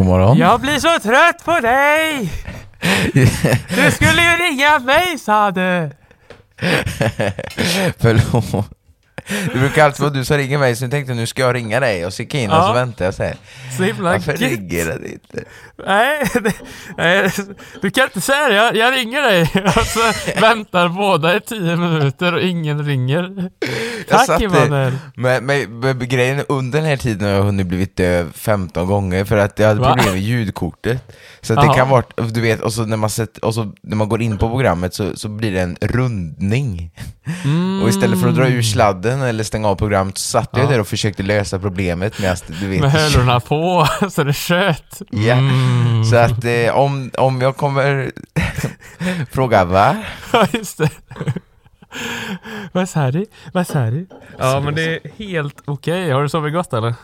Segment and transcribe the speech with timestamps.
[0.00, 0.38] God morgon.
[0.38, 2.32] Jag blir så trött på dig!
[3.68, 5.60] Du skulle ju ringa mig sa du!
[7.98, 8.70] Förlåt.
[9.52, 11.54] Det brukar alltid vara du som ringer mig, så nu tänkte jag nu ska jag
[11.54, 12.66] ringa dig och så gick jag in och Ja.
[12.66, 13.36] så väntar jag så här.
[13.76, 14.40] Så himla Varför gött.
[14.40, 15.44] ringer den inte?
[15.86, 16.52] Nej, det,
[16.96, 17.30] nej,
[17.82, 18.54] du kan inte säga det.
[18.54, 19.42] Jag, jag ringer dig
[19.76, 20.00] och så
[20.40, 23.50] väntar båda i tio minuter och ingen ringer.
[24.08, 24.92] Jag Tack eh, Emanuel.
[25.14, 28.86] Men, men, men grejen är, under den här tiden har jag hunnit blivit döv 15
[28.86, 29.94] gånger för att jag hade Va?
[29.96, 31.16] problem med ljudkortet.
[31.40, 31.76] Så att det Jaha.
[31.76, 34.38] kan vara, du vet, och så när man, sett, och så när man går in
[34.38, 36.90] på programmet så, så blir det en rundning.
[37.82, 40.68] Och istället för att dra ur sladden eller stänga av programmet så satt jag Ja.
[40.70, 42.80] där och försökte lösa problemet medan du vet...
[42.80, 45.02] Med hörlurarna på så det sköt.
[45.10, 46.04] Ja, Mm.
[46.04, 48.12] så att eh, om, om jag kommer
[49.30, 49.96] fråga va?
[50.32, 50.90] Ja, just det.
[52.72, 53.26] Vad sa du?
[53.52, 54.06] Vad sa du?
[54.38, 56.10] Ja, men det är helt okej.
[56.10, 56.94] Har du sovit gott eller?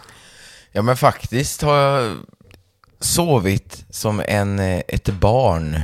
[0.72, 2.16] Ja men faktiskt har jag
[3.00, 5.80] sovit som en, eh, ett barn.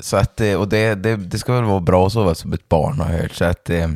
[0.00, 2.68] Så att, eh, och det, det, det ska väl vara bra att sova som ett
[2.68, 3.34] barn har jag hört.
[3.34, 3.88] Så att, eh,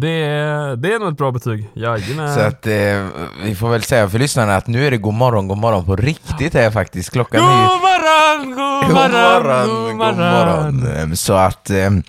[0.00, 1.68] Det är, det är nog ett bra betyg.
[1.74, 2.34] Jajamän.
[2.34, 3.06] så att eh,
[3.44, 5.96] vi får väl säga för lyssnarna att nu är det god morgon, god morgon på
[5.96, 7.10] riktigt här faktiskt.
[7.10, 7.62] Klockan God är ju...
[7.62, 10.86] morgon, god morgon, god morgon.
[10.96, 11.70] Ehm, Så att...
[11.70, 12.02] ehm,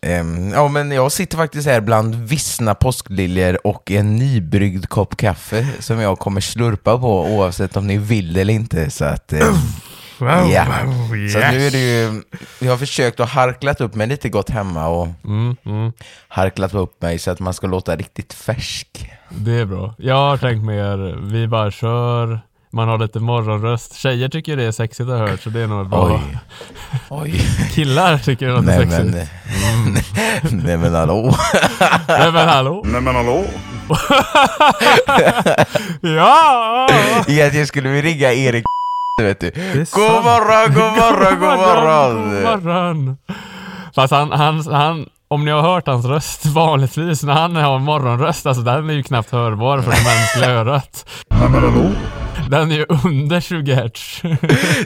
[0.00, 5.66] ehm, ja men jag sitter faktiskt här bland vissna påskliljor och en nybryggd kopp kaffe
[5.78, 8.90] som jag kommer slurpa på oavsett om ni vill eller inte.
[8.90, 9.32] Så att...
[10.18, 11.72] Wow, Ja, wow, så att nu är yes.
[11.72, 12.22] det ju,
[12.58, 15.92] jag har försökt att harklat upp mig lite gott hemma och Mm, mm.
[16.28, 19.10] harklat upp mig så att man ska låta riktigt färsk.
[19.28, 19.94] Det är bra.
[19.98, 23.94] Jag har tänkt mer, vi bara kör, man har lite morgonröst.
[23.96, 26.20] Tjejer tycker det är sexigt att höra så det är nog bra.
[26.22, 26.38] Oj.
[27.08, 27.40] Oj.
[27.74, 29.30] Killar tycker det låter Nej sexigt.
[30.50, 31.34] men, nej men hallå.
[32.08, 32.82] Nej men hallå?
[32.86, 33.44] Nej men hallå?
[36.00, 36.88] ja!
[37.28, 38.64] Egentligen skulle vi ringa Erik
[39.24, 39.50] vet du.
[39.92, 42.30] God morgon, god morgon, god morgon.
[42.44, 43.16] God morgon.
[43.94, 48.46] Fast han, han, han, om ni har hört hans röst vanligtvis när han har morgonröst,
[48.46, 51.04] alltså den är ju knappt hörbar för det mänskliga örat.
[52.50, 54.20] Den är ju under 20 hertz.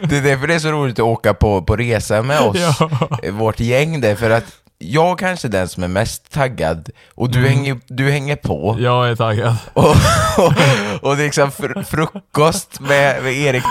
[0.03, 3.31] Det är därför det är så roligt att åka på, på resa med oss, Ja.
[3.31, 4.45] vårt gäng där, för att
[4.83, 8.77] jag kanske är den som är mest taggad och du, hänger, du hänger på.
[8.81, 9.57] Jag är taggad.
[9.73, 9.97] Och,
[10.39, 10.53] och,
[11.01, 13.65] och det är liksom fr frukost med, med Erik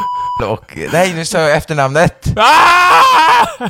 [0.47, 0.77] och...
[0.94, 2.33] Nej, nu sa jag efternamnet!
[2.35, 3.67] Ah!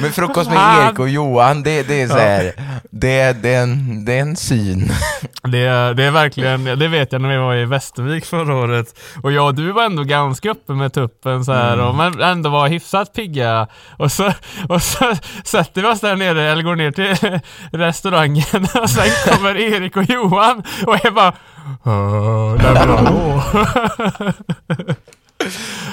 [0.00, 2.52] Men frukost med Erik och Johan, det, det är så här,
[2.90, 4.92] det, det, är en, det är en syn.
[5.42, 8.86] Det är, det är verkligen, det vet jag när vi var i Västervik förra året.
[9.22, 12.50] Och jag och du var ändå ganska uppe med tuppen så här, och men ändå
[12.50, 13.66] var hyfsat pigga.
[13.96, 14.32] Och så,
[14.68, 15.14] och så
[15.44, 17.40] sätter vi oss där nere, eller går ner till
[17.72, 18.44] restaurangen
[18.82, 21.32] och sen kommer Erik och Johan och jag bara
[21.84, 23.42] "Åh, Nej men hallå?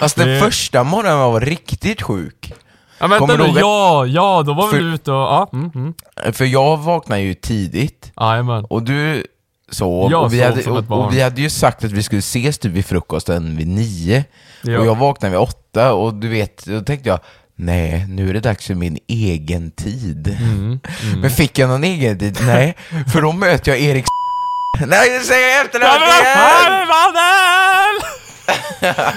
[0.02, 2.54] Alltså den Det- första morgonen var riktigt sjuk.
[3.00, 5.94] Ja vänta Kommer nu, ja, ja då var vi För- ute och, ja, mm, mm.
[6.34, 8.66] För jag vaknade ju tidigt Jajamän.
[8.66, 9.24] och du
[9.72, 11.06] sov Jag och vi, sov hade, som ett och, barn.
[11.06, 14.24] och vi hade ju sagt att vi skulle ses typ vid frukosten vid nio.
[14.62, 14.80] Ja.
[14.80, 17.20] Och jag vaknade vid åtta och du vet, då tänkte jag
[17.60, 20.38] Nej, nu är det dags för min egen tid.
[20.42, 20.80] Mm,
[21.22, 22.38] Men fick jag någon egen tid?
[22.46, 22.76] Nej,
[23.14, 24.06] för då möter jag Erik
[24.88, 26.74] Nej, säg fan, igen!
[26.74, 27.98] Emanuel!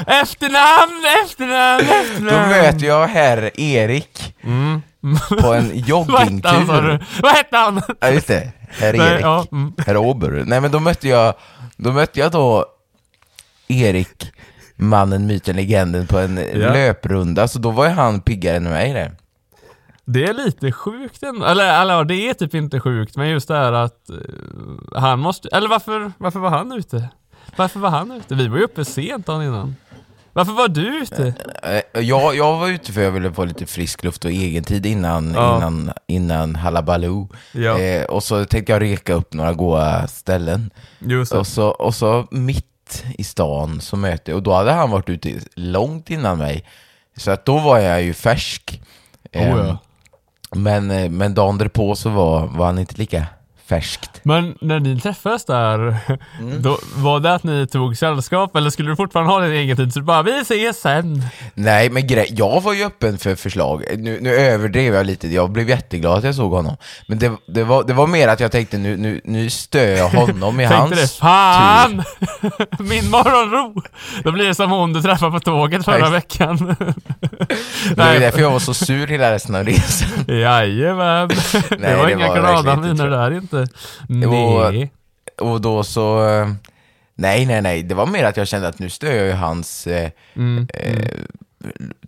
[0.23, 2.49] Efternamn, efternamn, Då efternamn.
[2.51, 4.81] möter jag herr Erik Mm.
[5.41, 7.05] på en joggingtur.
[7.23, 7.83] Vad hette han?
[8.01, 8.53] Ja, just det.
[8.71, 9.23] Herr Nej, Erik.
[9.23, 9.73] ja, mm.
[9.87, 10.43] Herr Ober.
[10.47, 11.35] Nej, men då mötte jag,
[11.77, 12.67] då mötte jag då
[13.69, 14.09] Erik,
[14.81, 16.73] mannen, myten, legenden på en Ja.
[16.73, 19.13] löprunda, så då var ju han piggare än mig där.
[20.05, 21.47] Det är lite sjukt ändå.
[21.47, 24.17] Eller, eller det är typ inte sjukt, men just det här att eh,
[25.01, 25.49] han måste...
[25.53, 27.09] Eller varför, varför var han ute?
[27.57, 28.35] Varför var han ute?
[28.35, 29.77] Vi var ju uppe sent dagen innan.
[30.33, 31.35] Varför var du ute?
[31.95, 34.87] Eh, Jag, jag var ute för jag ville få lite frisk luft och egen tid
[34.87, 35.57] innan, Ja.
[35.57, 37.29] innan, innan Hallabaloo.
[37.53, 37.79] Ja.
[37.79, 40.71] Eh, och så tänkte jag reka upp några goda ställen.
[40.99, 41.39] Just det.
[41.39, 42.67] Och så, och så mitt
[43.19, 46.65] i stan så mötte och då hade han varit ute långt innan mig.
[47.17, 48.81] Så att då var jag ju färsk.
[49.35, 49.79] Oh, Ehm, ja.
[50.57, 53.27] men, eh, men dagen därpå så var, var han inte lika
[53.71, 54.21] färskt.
[54.23, 55.97] Men när ni träffades där,
[56.41, 56.63] Mm.
[56.63, 59.93] då, var det att ni tog sällskap eller skulle du fortfarande ha din egen tid?
[59.93, 61.23] Så du bara, vi ses sen.
[61.55, 63.85] Nej, men grej, jag var ju öppen för förslag.
[63.99, 66.77] Nu, nu överdrev jag lite, jag blev jätteglad att jag såg honom.
[67.07, 70.09] Men det, det, var, det var mer att jag tänkte nu, nu, nu stör jag
[70.09, 71.21] honom i Tänkte hans det, tur.
[71.21, 72.03] fan!
[72.89, 73.83] Min morgonro!
[74.25, 76.11] Då blir det som hon du träffade på tåget förra Nej.
[76.11, 76.57] veckan.
[77.91, 80.09] Det var därför jag var så sur hela resten av resan.
[80.29, 81.29] Jajamän.
[81.29, 83.60] det Nej, var det inga var verkligen granaminer inte, tror där inte.
[84.09, 84.91] Nej.
[85.41, 86.29] Och då så...
[86.29, 86.49] eh,
[87.15, 87.83] Nej, nej, nej.
[87.83, 90.69] Det var mer att jag kände att nu stör jag ju hans eh, Mm.
[90.75, 91.09] eh,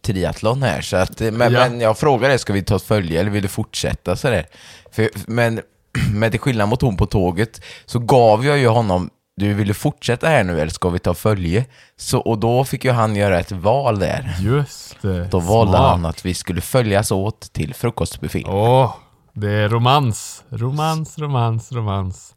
[0.01, 0.81] triathlon här.
[0.81, 1.61] Så att, eh, men, Ja.
[1.69, 4.47] men jag frågade, ska vi ta ett följe eller vill du fortsätta sådär?
[4.93, 5.61] För, men,
[6.13, 9.75] men till skillnad mot hon på tåget så gav jag ju honom du vill du
[9.75, 11.65] fortsätta här nu eller ska vi ta följe?
[11.97, 14.37] Så, och då fick ju han göra ett val där.
[14.41, 15.25] Just det.
[15.31, 15.91] Då valde Smart.
[15.91, 18.47] han att vi skulle följas åt till frukostbuffén.
[18.47, 18.95] Åh,
[19.33, 20.45] det är romans.
[20.49, 22.35] Romans, romans, romans.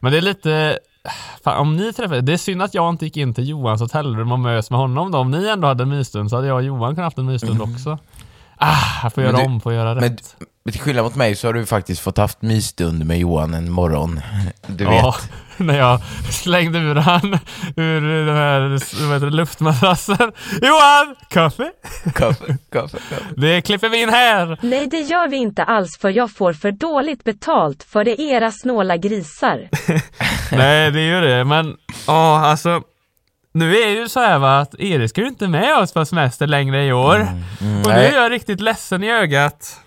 [0.00, 0.78] Men det är lite...
[1.44, 4.32] Fan, om ni träffade, det är synd att jag inte gick in till Johans hotellrum
[4.32, 5.18] och mös med honom då.
[5.18, 7.62] Om ni ändå hade en mysstund så hade jag och Johan kunnat haft en mysstund
[7.62, 7.98] också.
[8.60, 10.36] Ah, jag får Men göra du- om, får göra rätt.
[10.64, 13.70] men till skillnad mot mig så har du faktiskt fått haft mysstund med Johan en
[13.72, 14.20] morgon.
[14.66, 14.94] Du vet.
[14.94, 15.14] Ja,
[15.56, 17.38] när jag slängde ur han
[17.76, 18.60] ur den här
[19.08, 20.32] vad heter luftmadrassen.
[20.62, 21.14] Johan!
[21.30, 21.70] Kaffe?
[22.14, 23.24] Kaffe, kaffe, kaffe.
[23.36, 24.58] Det klipper vi in här!
[24.62, 28.36] Nej det gör vi inte alls för jag får för dåligt betalt för det är
[28.36, 29.68] era snåla grisar.
[30.52, 31.76] Nej, det är ju det, men
[32.06, 32.82] ja, alltså.
[33.52, 36.04] Nu är det ju så här va, att Erik ska ju inte med oss på
[36.04, 37.20] semester längre i år.
[37.84, 39.80] och nu är jag riktigt ledsen i ögat.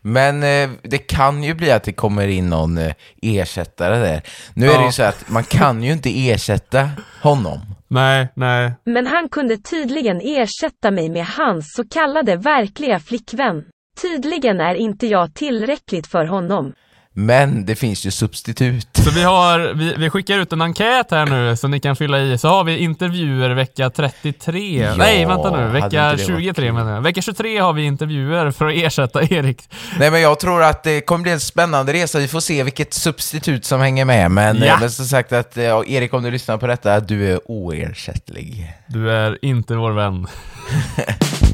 [0.00, 2.92] Men eh, det kan ju bli att det kommer in någon eh,
[3.22, 4.22] ersättare där.
[4.54, 4.86] Nu är det Ja.
[4.86, 6.90] ju så att man kan ju inte ersätta
[7.22, 7.60] honom.
[7.88, 8.72] Nej, nej.
[8.84, 13.64] Men han kunde tydligen ersätta mig med hans så kallade verkliga flickvän.
[14.02, 16.72] Tydligen är inte jag tillräckligt för honom.
[17.20, 18.88] Men det finns ju substitut.
[18.92, 22.18] Så vi har, vi, vi skickar ut en enkät här nu så ni kan fylla
[22.20, 22.38] i.
[22.38, 24.82] Så har vi intervjuer vecka 33.
[24.82, 25.68] Ja, Nej, vänta nu.
[25.68, 26.72] Vecka inte det varit 23 kul?
[26.74, 27.00] menar jag.
[27.00, 29.62] Vecka 23 har vi intervjuer för att ersätta Erik.
[29.98, 32.18] Nej men jag tror att det kommer bli en spännande resa.
[32.18, 34.30] Vi får se vilket substitut som hänger med.
[34.30, 34.64] Men, Ja.
[34.74, 37.40] eh, men som sagt att, eh, ja, Erik om du lyssnar på detta, du är
[37.50, 38.72] oersättlig.
[38.86, 40.26] Du är inte vår vän.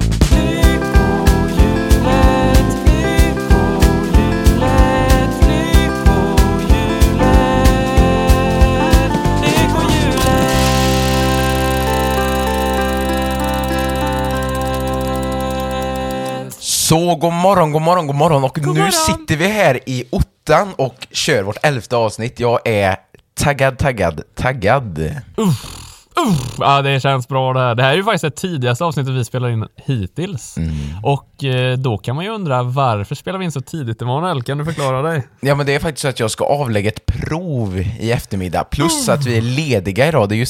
[16.94, 18.92] Så god morgon, god morgon, god morgon och nu morgon.
[18.92, 22.40] sitter vi här i ottan och kör vårt elfte avsnitt.
[22.40, 22.96] Jag är
[23.40, 25.10] taggad, taggad, taggad.
[26.58, 27.74] Ja, det känns bra det här.
[27.74, 30.56] Det här är ju faktiskt det tidigaste avsnittet vi spelar in hittills.
[30.56, 30.74] Mm.
[31.02, 34.42] Och eh, då kan man ju undra varför spelar vi in så tidigt Emanuel?
[34.42, 35.26] Kan du förklara dig?
[35.40, 39.08] Ja men det är faktiskt så att jag ska avlägga ett prov i eftermiddag, plus
[39.08, 40.28] att vi är lediga idag.
[40.28, 40.46] Det är ju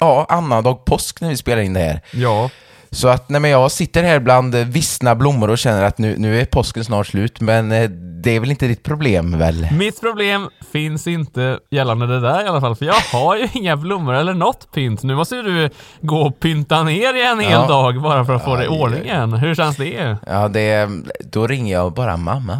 [0.00, 2.00] ja, annandag påsk när vi spelar in det här.
[2.12, 2.50] Ja.
[2.92, 6.14] Så att nej, men jag sitter här bland eh, vissna blommor och känner att nu,
[6.18, 7.90] nu är påsken snart slut, men eh,
[8.22, 9.68] det är väl inte ditt problem väl?
[9.72, 13.76] Mitt problem finns inte gällande det där i alla fall, för jag har ju inga
[13.76, 15.02] blommor eller något pynt.
[15.02, 15.70] Nu måste ju du
[16.00, 17.66] gå och pynta ner i en hel Ja.
[17.68, 19.32] dag bara för att få det i ordning igen.
[19.32, 20.16] Hur känns det?
[20.26, 20.88] Ja, det,
[21.32, 22.58] då ringer jag bara mamma.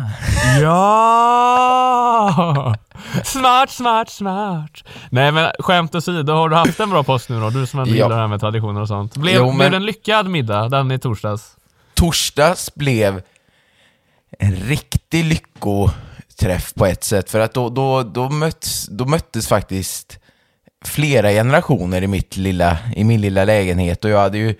[0.61, 2.75] Ja!
[3.25, 4.71] Smart, smart, smart.
[5.11, 7.51] Nej men skämt åsido, har du haft en bra påsk nu då?
[7.51, 7.95] Du som ändå Ja.
[7.95, 9.17] gillar det här med traditioner och sånt.
[9.17, 11.57] Blev, Jo, blev men- det en lyckad middag, den i torsdags?
[11.95, 13.23] Torsdags blev
[14.39, 20.19] en riktig lyckoträff på ett sätt, för att då, då, då, möts, då möttes faktiskt
[20.85, 24.55] flera generationer i, mitt lilla, i min lilla lägenhet och jag hade ju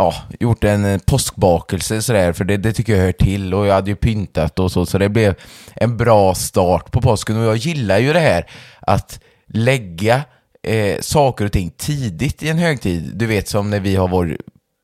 [0.00, 3.74] ja, gjort en eh, påskbakelse sådär, för det, det tycker jag hör till och jag
[3.74, 5.34] hade ju pyntat och så, så det blev
[5.74, 8.46] en bra start på påsken och jag gillar ju det här
[8.80, 10.22] att lägga
[10.62, 13.10] eh, saker och ting tidigt i en högtid.
[13.14, 14.36] Du vet som när vi har vår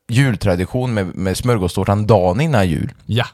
[0.09, 2.93] jultradition med, med smörgåstårtan dagen innan jul.
[3.05, 3.25] Ja.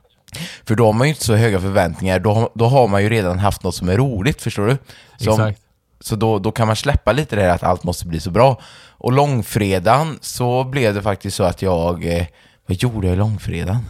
[0.66, 3.40] För då har man ju inte så höga förväntningar, då, då har man ju redan
[3.40, 4.78] haft något som är roligt, förstår du?
[5.18, 5.62] Som, Exakt.
[6.00, 8.62] Så då, då kan man släppa lite det här att allt måste bli så bra.
[9.04, 12.06] Och långfredagen så blev det faktiskt så att jag...
[12.18, 12.26] Eh,
[12.68, 13.86] vad gjorde jag långfredagen?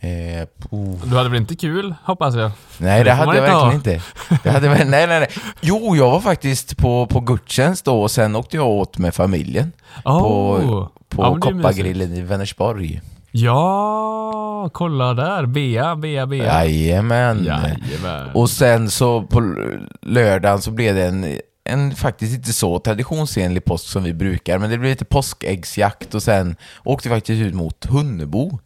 [0.00, 0.96] Eh, oh.
[1.04, 2.50] Du hade väl inte kul, hoppas jag?
[2.78, 4.02] Nej, det, Det hade jag verkligen inte.
[4.42, 5.28] Det hade, nej, nej, nej.
[5.60, 9.72] Jo, jag var faktiskt på, på gudstjänst då och sen åkte jag åt med familjen.
[10.04, 10.20] Oh.
[10.20, 11.38] På, på Ja.
[11.40, 13.00] Koppargrillen i Vänersborg.
[13.30, 15.46] Ja, kolla där.
[15.46, 16.64] Bea, Bea, Bea.
[16.64, 17.44] Jajamän.
[17.44, 18.30] Jajamän.
[18.34, 19.54] Och sen så på
[20.02, 24.70] lördagen så blev det en, en faktiskt inte så traditionsenlig påsk som vi brukar, men
[24.70, 28.58] det blev lite påskäggsjakt och sen åkte vi faktiskt ut mot Hunnebo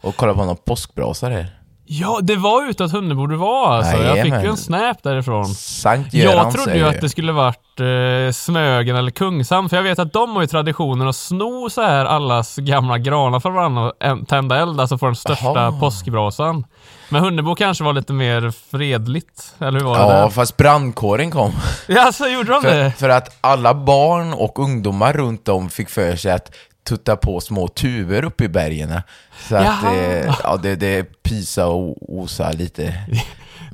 [0.00, 1.56] och kollade på någon påskbrasa där.
[1.88, 3.96] Ja, det var utåt Hunnebo det var alltså.
[4.02, 5.46] Jag fick ju en snap därifrån.
[5.46, 9.76] Sankt Jag Görans trodde är ju att det skulle varit eh, Smögen eller Kungshamn, för
[9.76, 13.54] jag vet att de har ju traditionen att sno så här allas gamla granar från
[13.54, 15.80] varandra och tända eld, alltså få den största Jaha.
[15.80, 16.64] påskbrasan.
[17.08, 21.52] Men Hunnebo kanske var lite mer fredligt, eller hur var det Ja, fast brandkåren kom.
[21.86, 22.92] Ja, så gjorde de För, det?
[22.98, 26.50] för att alla barn och ungdomar runt om fick för sig att
[26.88, 29.00] tutta på små tuvor uppe i bergen.
[29.48, 29.94] Så att Jaha.
[29.94, 32.94] eh, ja, det, det pysa och osa lite.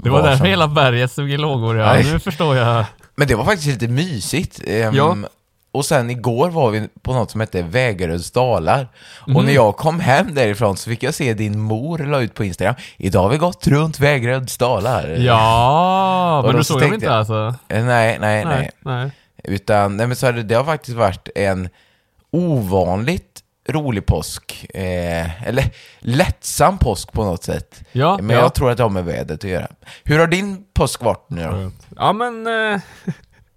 [0.02, 1.86] Det var därför som- hela berget stod i lågor, ja.
[1.86, 2.04] Nej.
[2.12, 2.84] Nu förstår jag.
[3.16, 4.60] Men det var faktiskt lite mysigt.
[4.66, 5.16] Ehm, Ja.
[5.72, 8.88] Och sen igår var vi på något som hette Vägaröds dalar.
[9.26, 9.36] Mhm.
[9.36, 12.44] Och när jag kom hem därifrån så fick jag se din mor la ut på
[12.44, 12.74] Instagram.
[12.96, 15.16] Idag har vi gått runt Vägaröds dalar.
[15.18, 17.54] Ja, Och men du så såg dem inte alltså?
[17.68, 18.70] Eh, Nej, nej, nej.
[18.80, 19.10] nej.
[19.44, 21.68] Utan, nej men så hade, det har faktiskt varit en
[22.30, 24.66] ovanligt rolig påsk.
[24.74, 25.64] Eh, eller
[25.98, 27.80] lättsam påsk på något sätt.
[27.92, 28.42] Ja, men ja.
[28.42, 29.68] jag tror att det har med vädret att göra.
[30.04, 31.70] Hur har din påsk varit nu då?
[31.96, 32.46] Ja men...
[32.46, 32.80] Eh,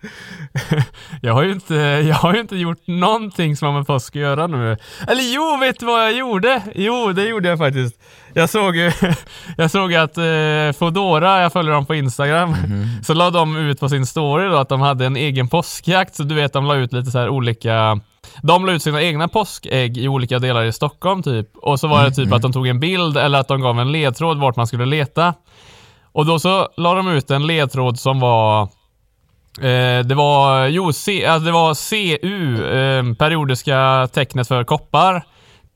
[1.22, 1.76] jag, har ju inte,
[2.08, 4.78] jag har ju inte gjort någonting som har med påsk att göra nu.
[5.08, 6.62] Eller jo, vet du vad jag gjorde?
[6.76, 7.96] Jo, det gjorde jag faktiskt.
[8.34, 8.92] Jag såg, ju-
[9.58, 12.56] jag såg att eh, Fodora, jag följer dem på Instagram,
[13.04, 16.16] så la de ut på sin story då att de hade en egen påskjakt.
[16.16, 18.00] Så du vet, de la ut lite så här olika
[18.44, 21.48] de la ut sina egna påskägg i olika delar i Stockholm typ.
[21.58, 23.92] Och så var det typ att de tog en bild eller att de gav en
[23.92, 25.34] ledtråd vart man skulle leta.
[26.12, 28.70] Och då så la de ut en ledtråd som var
[29.62, 35.26] eh, det var, jo, C, alltså det var CU, eh, periodiska tecknet för koppar.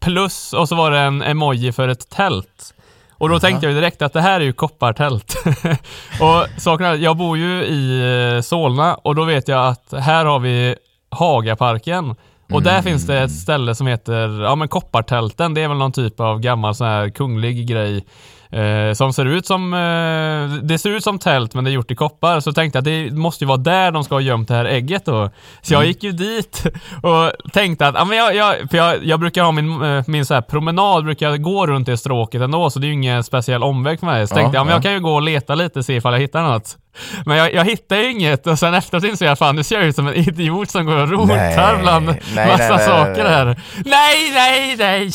[0.01, 2.73] Plus, och så var det en emoji för ett tält.
[3.19, 5.35] Och då tänkte jag direkt att det här är ju koppartält.
[6.21, 8.01] och saken är, jag bor ju i
[8.35, 10.75] eh, Solna och då vet jag att här har vi
[11.11, 12.15] Hagaparken.
[12.51, 15.91] Och där finns det ett ställe som heter, ja men Koppartälten, det är väl någon
[15.91, 18.05] typ av gammal sån här kunglig grej.
[18.51, 21.91] Eh, som ser ut som, eh, det ser ut som tält men det är gjort
[21.91, 22.39] i koppar.
[22.39, 24.65] Så tänkte jag att det måste ju vara där de ska ha gömt det här
[24.65, 25.29] ägget då.
[25.61, 26.63] Så jag gick ju dit
[27.03, 30.25] och tänkte att, ja men jag, jag, för jag, jag brukar ha min, eh, min
[30.25, 33.23] så här promenad, brukar jag gå runt det stråket ändå, så det är ju ingen
[33.23, 34.27] speciell omväg för mig.
[34.27, 34.75] Så Ja, tänkte jag, ja, men ja.
[34.75, 36.77] jag kan ju gå och leta lite, se ifall jag hittar något.
[37.25, 39.95] Men jag, jag hittade inget och sen efteråt insåg jag fan nu ser jag ut
[39.95, 43.33] som en idiot som går och rotar bland nej, massa nej, saker nej.
[43.33, 43.61] här.
[43.85, 45.11] Nej, nej, nej!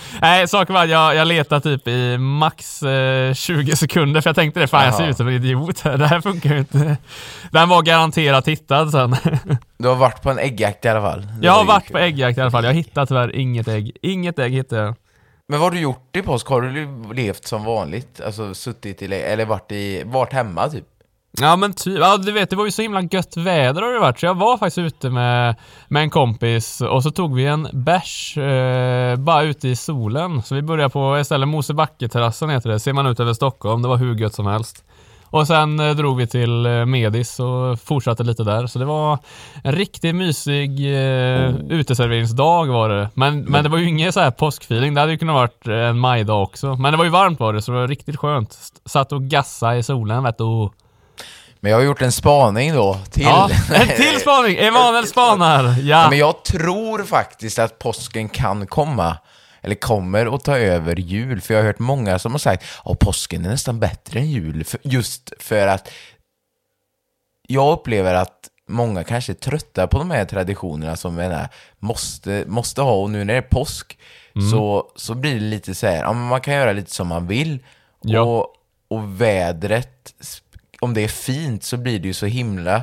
[0.20, 4.36] nej, saken var att jag, jag letade typ i max eh, 20 sekunder för jag
[4.36, 5.10] tänkte det, fan jag ser Jaha.
[5.10, 5.98] ut som en idiot här.
[6.06, 6.96] Det här funkar ju inte.
[7.50, 9.16] Den var garanterat hittad sen.
[9.78, 11.20] Du har varit på en äggjakt i alla fall?
[11.20, 12.64] Det jag har varit på äggjakt i alla fall.
[12.64, 13.96] Jag hittade tyvärr inget ägg.
[14.02, 14.94] Inget ägg hittade jag.
[15.48, 16.46] Men vad har du gjort i påsk?
[16.46, 18.20] Har du levt som vanligt?
[18.26, 20.84] Alltså suttit i, eller varit, i, varit hemma typ?
[21.40, 23.98] Ja men typ, ja du vet det var ju så himla gött väder har det
[23.98, 25.54] varit så jag var faktiskt ute med,
[25.88, 30.42] med en kompis och så tog vi en bärs eh, bara ute i solen.
[30.42, 33.96] Så vi började på istället Mosebacke-terrassen heter det, ser man ut över Stockholm, det var
[33.96, 34.84] hur gött som helst.
[35.30, 38.66] Och sen eh, drog vi till eh, Medis och fortsatte lite där.
[38.66, 39.18] Så det var
[39.64, 43.08] en riktigt mysig eh, uteserveringsdag var det.
[43.14, 44.94] Men, men det var ju ingen så här påskfeeling.
[44.94, 46.76] Det hade ju kunnat varit eh, en majdag också.
[46.76, 48.58] Men det var ju varmt var det, så det var riktigt skönt.
[48.86, 50.70] Satt och gassa i solen vet du.
[51.66, 53.22] Men jag har gjort en spaning då till...
[53.22, 54.56] Ja, en till spaning!
[54.56, 55.76] Emanuel spanar!
[55.82, 56.10] Ja.
[56.10, 59.18] Men jag tror faktiskt att påsken kan komma,
[59.62, 61.40] eller kommer att ta över jul.
[61.40, 64.64] För jag har hört många som har sagt att påsken är nästan bättre än jul.
[64.64, 65.90] För, just för att
[67.48, 72.82] jag upplever att många kanske är trötta på de här traditionerna som är, måste, måste
[72.82, 72.92] ha.
[72.92, 73.98] Och nu när det är påsk
[74.52, 77.26] så, så blir det lite så här, ja, men man kan göra lite som man
[77.26, 77.58] vill.
[78.02, 78.20] Ja.
[78.20, 78.52] Och,
[78.88, 80.14] och vädret,
[80.80, 82.82] om det är fint så blir det ju så himla...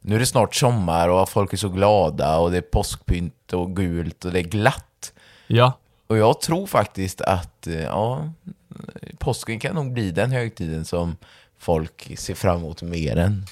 [0.00, 3.76] Nu är det snart sommar och folk är så glada och det är påskpynt och
[3.76, 5.12] gult och det är glatt.
[5.46, 5.72] ja.
[6.06, 8.32] Och jag tror faktiskt att eh, ja,
[9.18, 11.16] påsken kan nog bli den högtiden som
[11.58, 13.46] folk ser fram emot mer än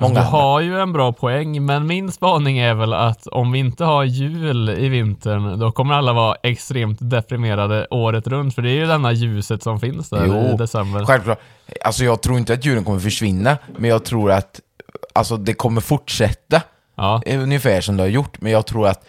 [0.00, 0.30] många du andra.
[0.38, 4.04] har ju en bra poäng, men min spaning är väl att om vi inte har
[4.04, 8.86] jul i vintern, då kommer alla vara extremt deprimerade året runt, för det är ju
[8.86, 11.04] denna ljuset som finns där i Jo, december.
[11.04, 11.40] självklart.
[11.84, 14.60] Alltså jag tror inte att julen kommer försvinna, men jag tror att
[15.12, 16.62] alltså, det kommer fortsätta
[16.96, 17.22] Ja.
[17.26, 18.40] ungefär som det har gjort.
[18.40, 19.04] Men jag tror att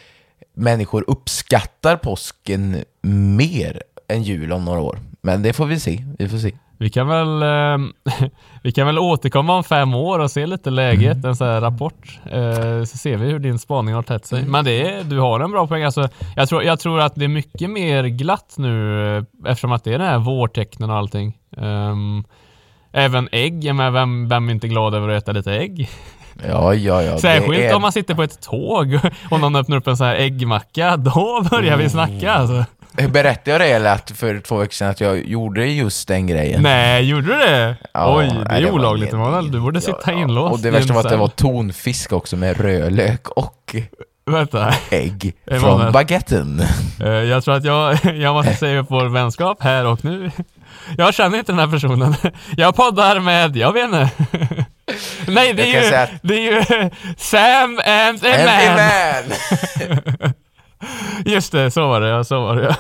[0.56, 5.00] människor uppskattar påsken mer än jul om några år.
[5.22, 6.06] Men det får vi se.
[6.20, 6.52] Vi får se.
[6.80, 7.78] Vi kan väl eh,
[8.64, 11.30] Vi kan väl återkomma om fem år och se lite läget, Mm.
[11.30, 12.20] en sån här rapport.
[12.26, 14.40] Eh, så ser vi hur din spaning har tätt sig.
[14.40, 14.52] Mm.
[14.52, 15.84] Men det är, du har en bra poäng.
[15.84, 19.84] Alltså, jag, tror, jag tror att det är mycket mer glatt nu eh, eftersom att
[19.84, 21.38] det är den här vårtecknen och allting.
[21.58, 22.24] Ehm,
[22.92, 25.90] även ägg, men vem, vem är inte glad över att äta lite ägg?
[26.48, 27.18] Ja, ja, ja.
[27.18, 29.00] Särskilt är- om man sitter på ett tåg
[29.32, 32.66] och någon öppnar upp en sån här äggmacka, då börjar vi snacka alltså.
[33.12, 36.62] Berättade jag det eller att för två veckor sedan att jag gjorde just den grejen?
[36.64, 37.76] Nej, gjorde du det?
[37.94, 39.52] Ja, Oj, det nej, är var olagligt helt- Emanuel.
[39.52, 40.12] Du borde sitta ja.
[40.12, 43.76] inlåst Och det värsta var att det var tonfisk också med rödlök och
[44.26, 44.74] Vänta.
[44.92, 45.80] ägg Emanuel.
[45.82, 46.62] från baguetten.
[47.02, 50.32] Eh, Jag tror att jag, jag måste säga upp vår vänskap här och nu.
[50.98, 52.16] Jag känner inte den här personen.
[52.58, 54.10] Jag poddar med, jag vet inte.
[55.28, 59.38] Nej, det är ju, att- det är ju Sam and a En man.
[60.20, 60.34] man!
[61.26, 62.76] Just det, så var det ja, så var det ja.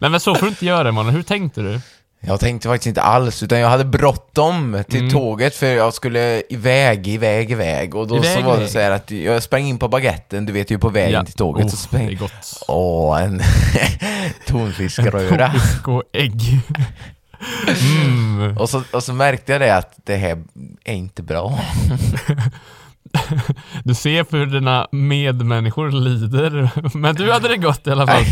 [0.00, 1.80] Nej men så får du inte göra mannen, hur tänkte du?
[2.24, 5.12] Jag tänkte faktiskt inte alls, utan jag hade bråttom till Mm.
[5.12, 7.94] tåget för jag skulle iväg, iväg, iväg.
[7.94, 10.52] Och då Iväg, så var det så här att jag sprang in på baguetten, du
[10.52, 11.70] vet ju på vägen till tåget.
[11.70, 12.06] så Oh, sprang...
[12.06, 12.62] det är gott.
[12.68, 13.42] Åh, en
[14.46, 15.50] tonfiskröra.
[15.52, 16.40] Fisk och ägg.
[18.06, 18.58] Mm.
[18.58, 20.42] och, så, och så märkte jag det att det här
[20.84, 21.58] är inte bra.
[23.84, 26.70] Du ser för hur dina medmänniskor lider.
[26.98, 28.24] Men du hade det gott i alla fall.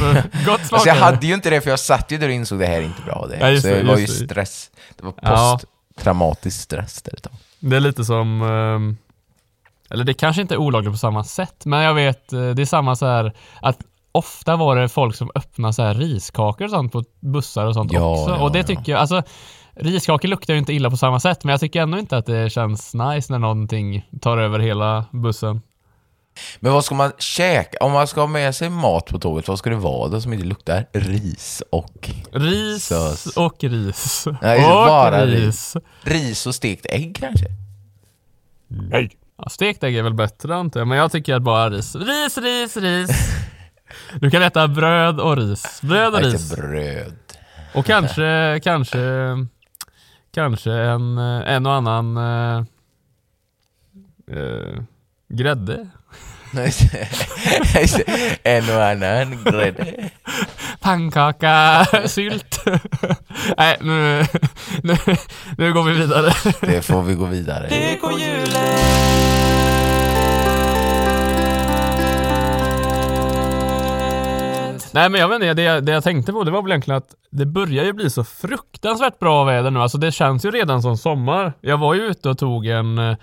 [0.47, 2.67] Gott Alltså jag hade ju inte det för jag satt ju där och insåg det
[2.67, 3.27] här är inte bra.
[3.31, 3.37] Det.
[3.41, 4.71] Ja, just så det, var ju stress.
[4.97, 5.61] Det var Ja.
[5.95, 7.33] posttraumatisk stress där ett tag.
[7.61, 8.43] Det är lite som...
[8.43, 8.97] ehm,
[9.91, 12.67] Eller det kanske inte är olagligt på samma sätt, men jag vet, eh, det är
[12.67, 13.33] samma så här
[13.63, 13.79] att
[14.13, 17.93] ofta var det folk som öppnade så här riskakor och sånt på bussar och sånt
[17.93, 18.35] Ja, också.
[18.35, 18.65] ja, och det ja.
[18.65, 19.23] tycker jag, alltså
[19.75, 22.53] riskakor luktar ju inte illa på samma sätt, men jag tycker ändå inte att det
[22.53, 25.61] känns nice när någonting tar över hela bussen.
[26.61, 27.79] Men vad ska man käka?
[27.81, 30.33] Om man ska ha med sig mat på tåget, vad ska det vara då som
[30.33, 30.87] inte luktar?
[30.93, 32.11] Ris och...
[32.33, 33.27] Ris Sös.
[33.37, 34.27] och ris.
[34.43, 35.77] Nej, och bara ris.
[36.03, 37.47] Ris och stekt ägg kanske?
[38.69, 39.11] Nej.
[39.39, 41.95] Ja, stekt ägg är väl bättre antar jag, men jag tycker att bara ris.
[41.95, 43.11] Ris, ris, ris.
[44.21, 45.81] Du kan äta bröd och ris.
[45.83, 46.57] Bröd och ris.
[46.57, 47.17] bröd.
[47.75, 48.99] Och kanske, kanske,
[50.35, 52.65] kanske en, eh, en och annan eh,
[54.37, 54.83] eh,
[55.29, 55.89] grädde.
[58.43, 60.11] en och annan grädde.
[60.81, 62.65] Pannkaka, sylt.
[63.59, 64.27] Nej, nu,
[64.83, 64.97] nu,
[65.59, 66.33] nu går vi vidare.
[66.61, 67.69] Det får vi gå vidare.
[74.93, 76.99] Nej men jag vet inte, det, jag- det jag tänkte på det var väl egentligen
[76.99, 79.81] att det börjar ju bli så fruktansvärt bra väder nu.
[79.81, 81.53] Alltså det känns ju redan som sommar.
[81.61, 83.17] Jag var ju ute och tog en, eh,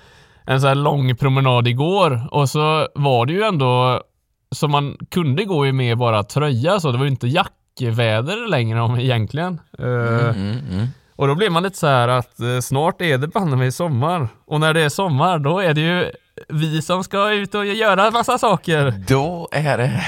[0.46, 4.02] en så här lång promenad igår och så var det ju ändå
[4.56, 6.92] så man kunde gå i med bara tröja så.
[6.92, 9.62] Det var ju inte jackväder längre om egentligen.
[9.80, 10.88] Eh, Mm, mm.
[11.16, 14.28] Och då blir man lite så här att eh, snart är det banne mig sommar.
[14.46, 16.12] Och när det är sommar då är det ju
[16.50, 18.94] vi som ska ut och göra massa saker.
[19.08, 20.04] Då är det...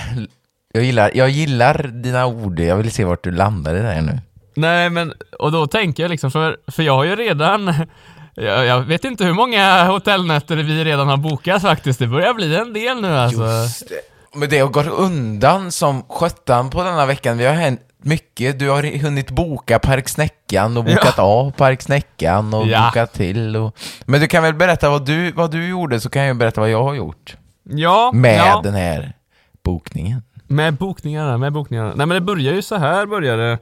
[0.73, 4.01] Jag gillar, jag gillar dina ord, jag vill se vart du landar i det här
[4.01, 4.19] nu.
[4.55, 7.73] Nej men, och då tänker jag liksom, för, för jag har ju redan
[8.35, 11.99] jag, jag vet inte hur många hotellnätter vi redan har bokat faktiskt.
[11.99, 13.43] Det börjar bli en del nu alltså.
[13.43, 13.95] Just det.
[14.39, 17.37] Men det har gått undan som sjutton på denna veckan.
[17.37, 18.59] Vi har hänt mycket.
[18.59, 22.85] Du har hunnit boka Park Snäckan och bokat av Park Snäckan och Ja.
[22.85, 23.55] bokat till.
[23.55, 23.75] Och...
[24.05, 26.69] Men du kan väl berätta vad du, vad du gjorde så kan jag berätta vad
[26.69, 27.37] jag har gjort.
[27.69, 28.61] Ja, Med ja.
[28.63, 29.13] den här
[29.63, 30.21] bokningen.
[30.49, 31.87] Med bokningarna, med bokningarna.
[31.95, 33.57] Nej men det börjar ju så här började det.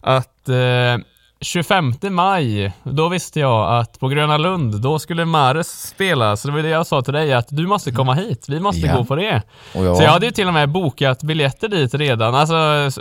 [0.00, 1.04] Att eh,
[1.42, 6.36] 25 maj, då visste jag att på Gröna Lund, då skulle Mares spela.
[6.36, 8.44] Så det var det jag sa till dig, att du måste komma hit.
[8.48, 8.96] Vi måste Ja.
[8.96, 9.42] gå på det.
[9.74, 12.34] Jag, Så jag hade ju till och med bokat biljetter dit redan.
[12.34, 12.54] Alltså,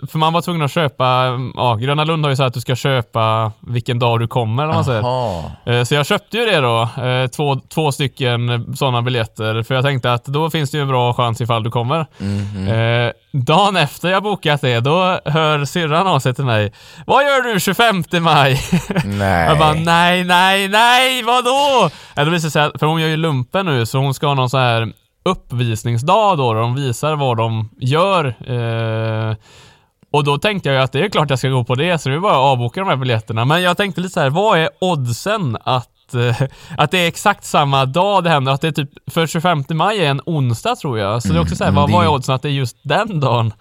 [0.07, 1.25] för man var tvungen att köpa,
[1.55, 4.73] ja, Gröna Lund har ju sagt att du ska köpa vilken dag du kommer om
[4.75, 5.03] man säger.
[5.65, 9.83] Eh, Så jag köpte ju det då, eh, två, två stycken sådana biljetter, för jag
[9.83, 12.05] tänkte att då finns det ju en bra chans ifall du kommer.
[12.17, 12.67] Mhm.
[12.67, 16.73] Eh, dagen efter jag bokat det, då hör syrran av sig till mig.
[17.05, 18.61] Vad gör du 25 maj?
[19.05, 19.45] Nej.
[19.47, 21.89] Jag bara nej, nej, nej, vadå?
[22.15, 24.33] Ja, då visar sig att, för hon gör ju lumpen nu, så hon ska ha
[24.33, 24.93] någon så här
[25.25, 28.25] uppvisningsdag då, där de visar vad de gör.
[28.25, 29.35] Eh,
[30.11, 32.09] och då tänkte jag ju att det är klart jag ska gå på det, så
[32.09, 33.45] det är bara att avboka de här biljetterna.
[33.45, 36.41] Men jag tänkte lite så här, vad är oddsen att, eh,
[36.77, 38.51] att det är exakt samma dag det händer?
[38.51, 41.23] Att det är typ, för 25 maj är en onsdag tror jag.
[41.23, 42.77] Så det är också så här, Mm, vad, vad är oddsen att det är just
[42.81, 43.53] den dagen?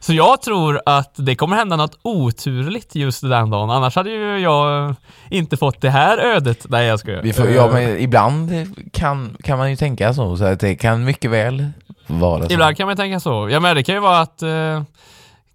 [0.00, 3.70] Så jag tror att det kommer hända något oturligt just den dagen.
[3.70, 4.94] Annars hade ju jag
[5.28, 6.66] inte fått det här ödet.
[6.68, 7.22] Nej jag skojar.
[7.22, 8.52] Vi får, ja, men ibland
[8.92, 11.66] kan, kan man ju tänka så, så att det kan mycket väl
[12.06, 12.52] vara så.
[12.52, 13.48] Ibland kan man tänka så.
[13.50, 14.82] Ja men det kan ju vara att eh,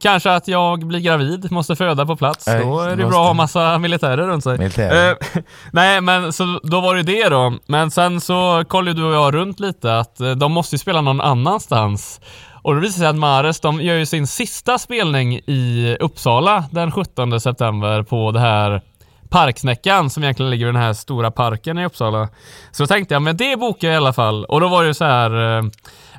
[0.02, 2.48] Kanske att jag blir gravid, måste föda på plats.
[2.48, 4.58] Nej, då är det bra att ha massa militärer runt sig.
[4.58, 5.12] Militärer.
[5.12, 7.54] Eh, nej men så då var det det då.
[7.66, 11.02] Men sen så kollade du och jag runt lite att eh, de måste ju spela
[11.02, 12.22] någon annanstans.
[12.64, 16.64] Och då visade det sig att Mares, de gör ju sin sista spelning i Uppsala
[16.72, 18.82] den 17 september på det här
[19.30, 22.30] Parksnäckan som egentligen ligger i den här stora parken i Uppsala.
[22.72, 24.46] Så då tänkte jag, men det bokar jag i alla fall.
[24.46, 25.64] Och då var det ju så här eh,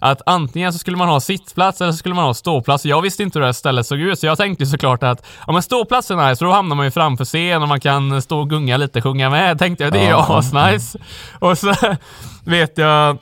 [0.01, 2.85] att antingen så skulle man ha sittplats eller så skulle man ha ståplats.
[2.85, 5.53] Jag visste inte hur det här stället såg ut så jag tänkte såklart att ja
[5.53, 8.51] men ståplatsen är så då hamnar man ju framför scen och man kan stå och
[8.51, 9.59] gunga lite, sjunga med.
[9.59, 10.39] Tänkte jag, det är ju Ja.
[10.39, 10.99] asnice.
[11.39, 11.75] Och så
[12.45, 13.19] vet jag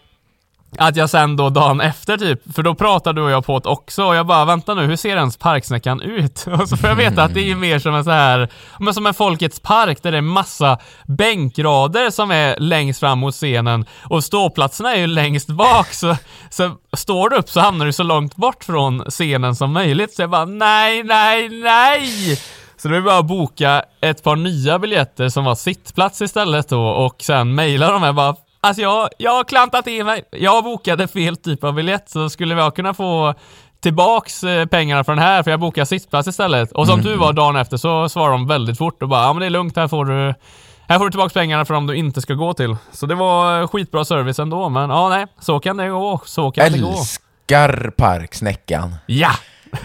[0.79, 3.69] att jag sen då dagen efter typ, för då pratade du och jag på det
[3.69, 6.47] också och jag bara vänta nu, hur ser ens parksnäckan ut?
[6.61, 8.49] Och så får jag veta att det är mer som en så här,
[8.81, 13.35] men som en Folkets park där det är massa bänkrader som är längst fram mot
[13.35, 16.17] scenen och ståplatserna är ju längst bak så,
[16.51, 20.15] så står du upp så hamnar du så långt bort från scenen som möjligt.
[20.15, 22.39] Så jag bara nej, nej, nej!
[22.77, 26.87] Så det är bara att boka ett par nya biljetter som var sittplats istället då
[26.87, 30.25] och sen mejla dem här bara Alltså jag, jag har klantat in mig.
[30.31, 33.35] Jag bokade fel typ av biljett så skulle jag kunna få
[33.81, 36.73] tillbaks eh, pengarna från här för jag bokade sittplats istället.
[36.73, 39.41] Och som tur var dagen efter så svarade de väldigt fort och bara ja men
[39.41, 40.35] det är lugnt här får du
[40.89, 42.77] här får du tillbaks pengarna för dem du inte ska gå till.
[42.93, 46.21] Så det var eh, skitbra service ändå men ja nej, så kan det gå.
[46.25, 46.89] Så kan det gå.
[46.89, 48.95] Älskar Parksnäckan.
[49.07, 49.31] Ja!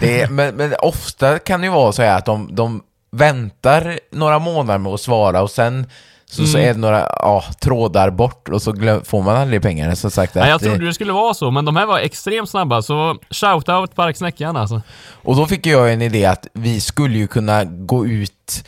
[0.00, 4.00] Det är, men, men ofta kan det ju vara så här att de, de väntar
[4.12, 5.86] några månader med att svara och sen
[6.30, 6.70] så, så Mm.
[6.70, 9.96] är det några ja, trådar bort och så glöm, får man aldrig pengarna.
[9.96, 12.82] Så sagt Nej, jag trodde det skulle vara så, men de här var extremt snabba,
[12.82, 14.82] så shout-out Parksnäckan alltså.
[15.22, 18.64] Och då fick jag en idé att vi skulle ju kunna gå ut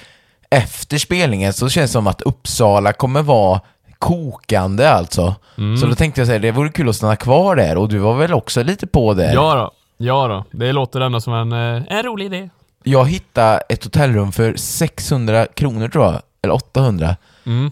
[0.51, 3.61] efter spelningen, så känns det som att Uppsala kommer vara
[3.99, 5.35] kokande alltså.
[5.59, 5.77] Mm.
[5.77, 8.15] Så då tänkte jag säga det vore kul att stanna kvar där och du var
[8.15, 9.33] väl också lite på det?
[9.33, 9.71] Ja då,
[10.07, 10.59] ja då.
[10.59, 12.51] Det låter ändå som en, eh, en rolig idé.
[12.85, 17.71] Jag hittade ett hotellrum för 600 kronor tror jag, eller 800 Mm,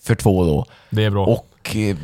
[0.00, 0.64] för två då.
[0.90, 1.26] det är bra.
[1.26, 1.96] Och eh,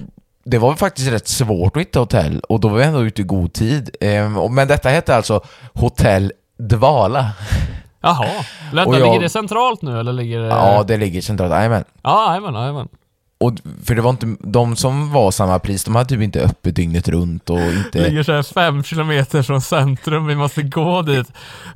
[0.44, 3.24] det var faktiskt rätt svårt att hitta hotell och då var vi ändå ute i
[3.24, 3.96] god tid.
[4.00, 5.40] Ehm, Men detta hette alltså
[5.74, 7.30] Hotell Dvala.
[8.00, 8.26] Jaha,
[8.72, 10.46] vänta, jag- ligger det centralt nu eller ligger det...
[10.46, 11.52] Ja, det ligger centralt.
[11.52, 11.84] Jajamän.
[12.02, 12.88] Ja, jajamän, jajamän.
[13.38, 13.52] Och
[13.84, 17.08] för det var inte, de som var samma pris, de hade typ inte öppet dygnet
[17.08, 18.08] runt och inte...
[18.08, 21.26] Ligger såhär fem kilometer från centrum, vi måste gå dit.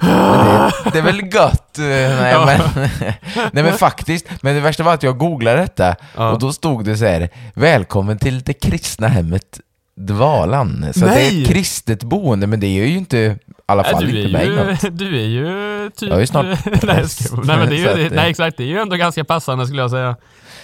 [0.00, 1.78] det, det är väl gött?
[1.78, 2.46] eh, Nej, Ja.
[2.46, 2.88] men,
[3.52, 6.30] nej men faktiskt, men det värsta var att jag googlade detta Ja.
[6.32, 9.60] och då stod det så här Välkommen till det kristna hemmet
[9.96, 10.86] Dvalan.
[10.94, 11.42] Så det är Nej!
[11.42, 14.32] ett kristet boende, men det är ju inte i alla Nej, fall du, är inte
[14.38, 14.80] mig ju, något.
[14.98, 16.08] du är ju typ...
[16.10, 17.44] Jag är snart nej, jag skojar.
[17.44, 19.82] nej, men det är ju, eh, nej exakt, det är ju ändå ganska passande skulle
[19.82, 20.16] jag säga.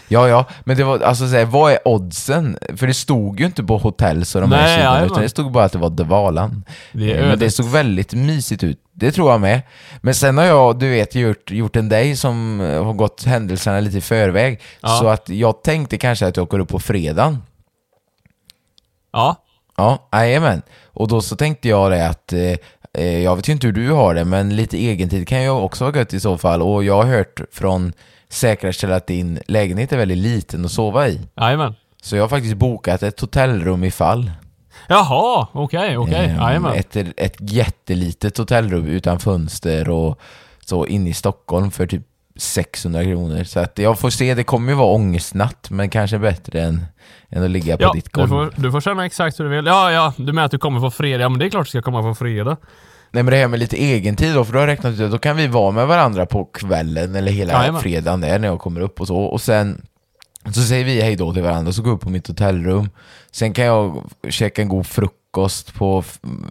[0.08, 2.58] Ja, ja, men det var alltså så här, vad är oddsen?
[2.76, 5.10] För det stod ju inte på hotell så de här Nej, sidorna, jajamän.
[5.10, 6.64] utan det stod bara att det var Dvalan.
[6.92, 8.78] Det är Eh, Men det såg väldigt mysigt ut.
[8.92, 9.62] Det tror jag med.
[10.00, 13.80] Men sen har jag, du vet, gjort, gjort en dig som eh, har gått händelserna
[13.80, 14.60] lite i förväg.
[14.80, 14.88] Ja.
[14.88, 17.42] Så att jag tänkte kanske att jag åker upp på fredagen.
[19.12, 19.36] Ja,
[19.76, 20.62] Ja, jajamän.
[20.86, 22.40] Och då så tänkte jag det att, eh,
[22.92, 25.84] eh, jag vet ju inte hur du har det, men lite egentid kan ju också
[25.84, 26.62] vara gött i så fall.
[26.62, 27.92] Och jag har hört från
[28.28, 31.20] säkra källor att din lägenhet är väldigt liten att sova i.
[31.36, 31.74] jajamän.
[32.02, 34.30] Så jag har faktiskt bokat ett hotellrum ifall.
[34.88, 36.72] Jaha, okej, okej, Ehm, jajamän.
[36.74, 40.20] ett, ett jättelitet hotellrum utan fönster och
[40.64, 42.02] så inne i Stockholm för typ
[42.36, 43.44] 600 kronor.
[43.44, 46.86] Så att jag får se, det kommer ju vara ångestnatt, men kanske bättre än,
[47.30, 48.28] än att ligga på Ja, ditt du golv.
[48.28, 49.66] får, du får känna exakt hur du vill.
[49.66, 51.22] Ja, ja, du menar att du kommer på fredag?
[51.22, 52.56] Ja, men det är klart du ska komma på fredag.
[53.10, 55.10] Nej men det här med lite egentid då, för då har jag räknat ut att
[55.10, 57.80] då kan vi vara med varandra på kvällen eller hela Jajamän.
[57.82, 59.16] fredagen där när jag kommer upp och så.
[59.16, 59.82] Och sen
[60.54, 62.90] så säger vi hej då till varandra, så går jag upp på mitt hotellrum.
[63.30, 66.04] Sen kan jag käka en god frukost på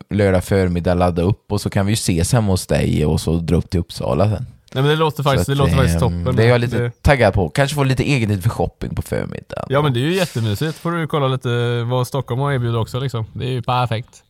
[0.10, 3.34] lördag förmiddag, ladda upp och så kan vi ju ses hemma hos dig och så
[3.34, 4.46] dra upp till Uppsala sen.
[4.74, 6.36] Nej men det låter faktiskt, Så det låter faktiskt ehm, toppen.
[6.36, 7.50] Det är jag lite Det- taggad på.
[7.50, 9.66] Kanske få lite egentid för shopping på förmiddagen.
[9.70, 10.78] Ja men det är ju jättemysigt.
[10.78, 13.26] Får du kolla lite vad Stockholm har erbjudit också liksom.
[13.34, 14.24] Det är ju perfekt.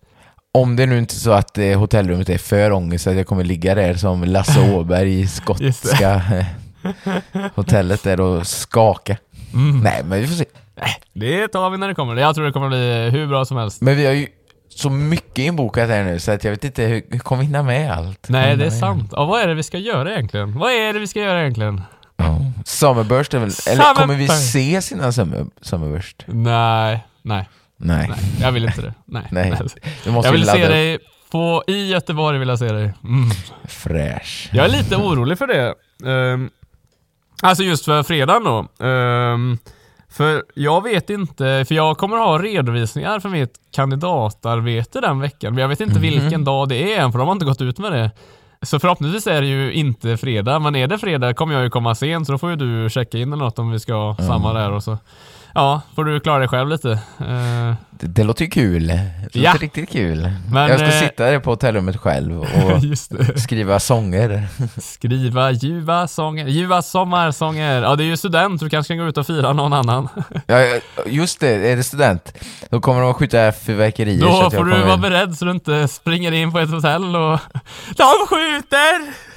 [0.55, 3.43] Om det nu inte är så att eh, hotellrummet är för ångest att jag kommer
[3.43, 9.17] ligga där som Lasse Åberg i skotska eh, hotellet där och skaka.
[9.53, 9.79] Mm.
[9.79, 10.45] Nej, men vi får se.
[11.13, 12.15] Det tar vi när det kommer.
[12.15, 13.81] Jag tror det kommer bli hur bra som helst.
[13.81, 14.27] Men vi har ju
[14.69, 17.91] så mycket inbokat här nu så att jag vet inte hur, kommer vi hinna med
[17.91, 18.29] allt?
[18.29, 19.09] Nej det är sant.
[19.11, 20.59] Ja, vad är det vi ska göra egentligen?
[20.59, 21.81] Vad är det vi ska göra egentligen?
[22.17, 22.41] Ja.
[22.65, 23.51] Summerburst är väl...
[23.69, 26.23] Eller kommer vi ses innan summer, Summerburst?
[26.27, 28.07] Nej, nej, Nej.
[28.09, 28.19] nej.
[28.41, 28.93] Jag vill inte det.
[29.05, 29.27] Nej.
[29.31, 29.53] Nej.
[30.05, 30.99] Vi måste Jag vill se dig
[31.31, 32.93] på, i Göteborg vill jag se dig.
[33.03, 33.29] Mm.
[33.67, 34.49] Fräsch.
[34.53, 35.73] Jag är lite orolig för det.
[36.11, 36.49] Ehm,
[37.41, 38.85] alltså just för fredagen då.
[38.85, 39.57] Ehm,
[40.09, 45.61] för jag vet inte, för jag kommer ha redovisningar för mitt kandidatarbete den veckan, men
[45.61, 47.91] jag vet inte vilken dag det är än, för de har inte gått ut med
[47.91, 48.11] det.
[48.61, 51.95] Så förhoppningsvis är det ju inte fredag, men är det fredag kommer jag ju komma
[51.95, 54.71] sent, så då får ju du checka in eller något om vi ska samma där
[54.71, 54.97] och så.
[55.55, 56.91] Ja, får du klara dig själv lite.
[57.19, 58.87] Eh, Det, det låter ju kul.
[58.87, 59.53] Det låter Ja.
[59.61, 60.31] riktigt kul.
[60.51, 62.49] Men, jag ska eh, sitta där på hotellrummet själv och
[63.39, 64.47] skriva sånger.
[64.81, 67.81] Skriva ljuva sånger, ljuva sommarsånger.
[67.81, 70.09] Ja, det är ju student, du kanske kan gå ut och fira någon annan.
[70.47, 72.33] Ja, just det, är det student?
[72.69, 76.31] Då kommer de att skjuta fyrverkerier Då får du vara beredd så du inte springer
[76.31, 77.39] in på ett hotell och
[77.97, 79.34] De skjuter!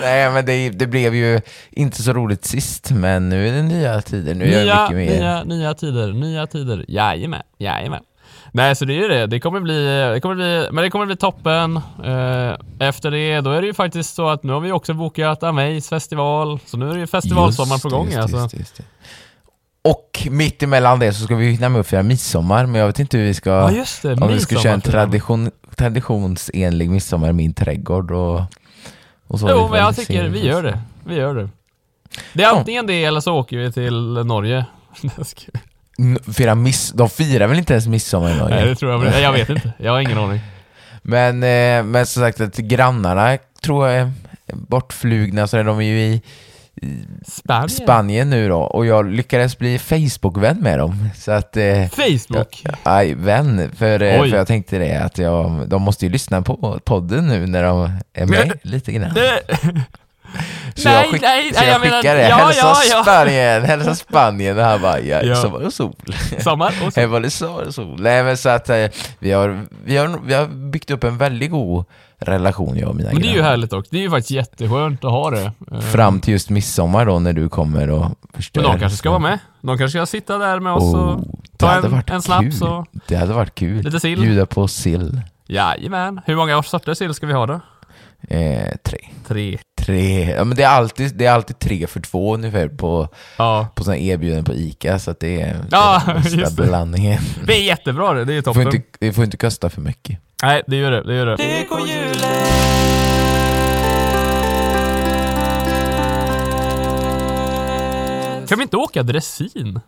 [0.00, 4.02] Nej men det, det blev ju inte så roligt sist, men nu är det nya
[4.02, 4.34] tider.
[4.34, 5.18] Nu Nya, mycket mer.
[5.20, 6.84] nya, nya tider, nya tider.
[6.88, 8.02] Jajamän, jajamän.
[8.52, 9.26] Nej, så det är ju det.
[9.26, 11.76] Det kommer bli, det kommer bli, men det kommer bli toppen.
[12.04, 15.42] Eh, efter det, då är det ju faktiskt så att nu har vi också bokat
[15.42, 16.58] Amaze festival.
[16.66, 18.36] Så nu är det ju festivalsommar Just på gång just det, alltså.
[18.38, 18.84] just just det.
[19.82, 22.98] Och mitt emellan det så ska vi hinna med att fira midsommar, men jag vet
[22.98, 23.50] inte hur vi ska...
[23.50, 24.14] Ja, just det.
[24.14, 28.42] om vi ska köra en tradition, traditionsenlig midsommar i min trädgård och,
[29.30, 29.50] och så.
[29.50, 30.80] Jo, men jag tycker vi gör det.
[31.06, 31.48] Vi gör det.
[32.32, 32.58] Det är Ja.
[32.58, 34.64] antingen det eller så åker vi till Norge.
[36.36, 36.92] Fira miss...
[36.92, 38.56] De firar väl inte ens midsommar i Norge?
[38.56, 39.00] Nej, det tror jag.
[39.04, 39.72] Nej, Jag vet inte.
[39.78, 40.40] Jag har ingen aning.
[41.02, 44.12] Men, eh, men som sagt att grannarna tror jag är
[44.52, 46.22] bortflugna, så är de ju i
[47.26, 47.68] Spanien?
[47.70, 51.08] Spanien nu då och jag lyckades bli Facebook-vän med dem.
[51.16, 51.56] Så att...
[51.56, 52.64] Eh, Facebook?
[52.82, 56.80] Aj, vän, för, eh, för jag tänkte det att jag, de måste ju lyssna på
[56.84, 59.14] podden nu när de är med lite grann.
[60.74, 63.02] Så nej, jag, skick, nej, så nej, jag jag skickade det, ja, hälsa ja, ja.
[63.02, 65.48] Spanien, hälsa Spanien och han bara, ja, Ja.
[65.48, 65.94] var det sol.
[66.38, 66.96] Sommar och.
[66.96, 67.96] Här var det sol.
[68.00, 68.86] Nej men så att eh,
[69.18, 71.84] vi har, vi, har, vi har byggt upp en väldigt god
[72.20, 73.50] relation jag och mina Men det är ju grannar.
[73.50, 73.88] härligt också.
[73.92, 75.52] Det är ju faktiskt jätteskönt att ha det.
[75.72, 78.62] Eh, Fram till just midsommar då när du kommer och förstör.
[78.62, 79.38] Men de kanske ska vara med.
[79.60, 81.20] De kanske ska sitta där med oss och Oh,
[81.52, 82.68] det ta hade en, varit en snaps kul.
[82.68, 82.86] och...
[83.06, 83.82] Det hade varit kul.
[83.84, 84.20] Lite sill.
[84.20, 85.20] Bjuda på sill.
[85.46, 86.20] Jajamän.
[86.26, 87.60] Hur många sorter sill ska vi ha då?
[88.28, 88.98] Eh, tre.
[89.26, 89.58] Tre.
[89.80, 93.68] Tre, ja men det är alltid, det är alltid tre för två ungefär på, Ja.
[93.74, 96.68] på sådana erbjudanden på ICA så att det är Ja, det den bästa det.
[96.68, 97.20] blandningen.
[97.46, 98.24] Det är jättebra det.
[98.24, 98.76] Det är ju Det får, toppen.
[98.76, 100.18] inte, det får inte kosta för mycket.
[100.42, 101.02] Nej, det gör det.
[101.02, 101.36] Det gör det.
[108.48, 109.80] Kan vi inte åka dressin?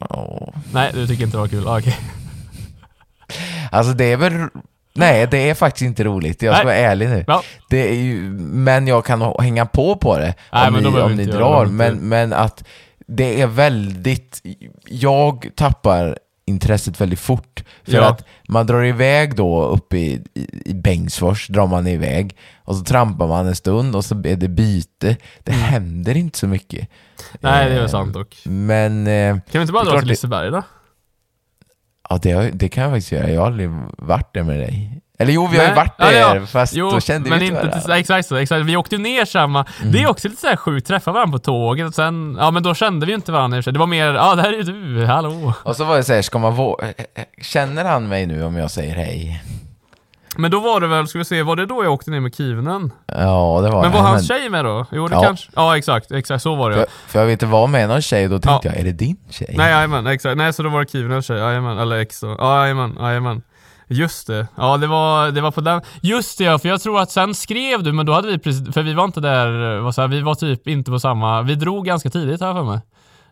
[0.00, 0.54] Åh.
[0.72, 1.68] Nej, du tycker inte det var kul?
[1.68, 1.98] Ah, Okej.
[3.72, 4.32] Alltså det är väl,
[4.98, 6.76] nej det är faktiskt inte roligt, jag ska Nej.
[6.82, 7.24] vara ärlig nu.
[7.26, 7.42] Ja.
[7.70, 11.14] Det är ju, men jag kan hänga på på det Nej, om men ni, om
[11.16, 12.64] ni drar, men, men att
[13.06, 14.42] det är väldigt,
[14.88, 17.64] jag tappar intresset väldigt fort.
[17.84, 18.08] För Ja.
[18.08, 22.84] att man drar iväg då uppe i, i, i Bengtsfors, drar man iväg och så
[22.84, 25.16] trampar man en stund och så är det byte.
[25.42, 26.78] Det händer inte så mycket.
[26.80, 26.88] Mm.
[27.40, 28.36] Nej, det är Eh, sant dock.
[28.44, 30.62] Men eh, Kan vi inte bara dra till Liseberg då?
[32.08, 33.30] Ja, det, det kan jag faktiskt göra.
[33.30, 34.92] Jag har aldrig varit där med dig.
[35.20, 35.76] Eller jo, vi har ju Nej.
[35.76, 36.46] varit Ja, där, ja.
[36.46, 37.96] fast Jo, då kände men vi inte varandra.
[37.98, 38.64] exakt så, exakt.
[38.64, 39.66] Vi åkte ju ner samma.
[39.84, 42.74] Det är också lite såhär sjukt, träffa varandra på tåget och sen, ja men då
[42.74, 43.72] kände vi ju inte varandra i och för sig.
[43.72, 45.52] Det var mer, ja det här är du, hallå.
[45.64, 46.92] Och så var det så här, ska man vå-
[47.42, 49.42] Känner han mig nu om jag säger hej?
[50.40, 52.34] Men då var det väl, ska vi se, var det då jag åkte ner med
[52.34, 52.92] Kivnen?
[53.06, 54.86] Ja, det var Men var hans tjej med då?
[54.92, 55.22] Jo det Ja.
[55.22, 56.76] kanske, ja exakt, exakt så var det.
[56.76, 58.74] För, för jag vet inte, var med någon tjej, då tänkte Ja.
[58.74, 59.54] jag, är det din tjej?
[59.58, 60.36] Nej jajamän, exakt.
[60.36, 62.36] Nej så då var det Kivinens tjej, jajamän, eller ex då.
[62.38, 63.42] Ja jajamän, jajamän.
[63.88, 64.46] Just det.
[64.56, 65.80] Ja det var, det var på den.
[66.02, 68.74] Just det ja, för jag tror att sen skrev du, men då hade vi precis,
[68.74, 71.54] för vi var inte där, vad så här, vi var typ inte på samma, vi
[71.54, 72.80] drog ganska tidigt här för mig.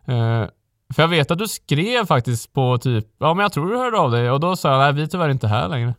[0.09, 0.49] Eh,
[0.95, 3.99] för jag vet att du skrev faktiskt på typ, ja men jag tror du hörde
[3.99, 5.95] av dig och då sa jag, nej vi är tyvärr inte här längre.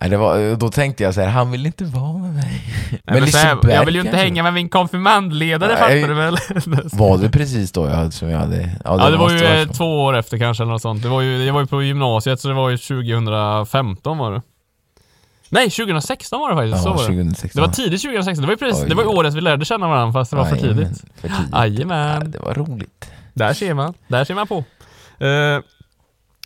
[0.00, 2.62] Nej, det var, då tänkte jag så här, han vill inte vara med mig.
[2.90, 6.02] Nej, men så här, Liseberg jag vill ju inte hänga med min konfirmandledare Nej.
[6.02, 6.36] fattar du väl?
[6.92, 8.70] Var det precis då jag, som jag hade...
[8.84, 9.72] Ja det var måste ju vara eh, så.
[9.72, 11.02] två år efter kanske eller något sånt.
[11.02, 14.42] Det var ju, jag var ju på gymnasiet så det var ju 2015 var det.
[15.48, 17.06] Nej 2016 var det faktiskt, så Ja, var det.
[17.06, 17.50] 2016.
[17.54, 18.88] Det var tidigt 2016, det var ju precis, Oj.
[18.88, 21.04] det var ju året vi lärde känna varandra fast det var tidigt.
[21.14, 21.52] För tidigt.
[21.52, 22.20] Jajamän.
[22.22, 23.10] Ja, det var roligt.
[23.34, 24.56] Där ser man, där ser man på.
[25.24, 25.60] Uh,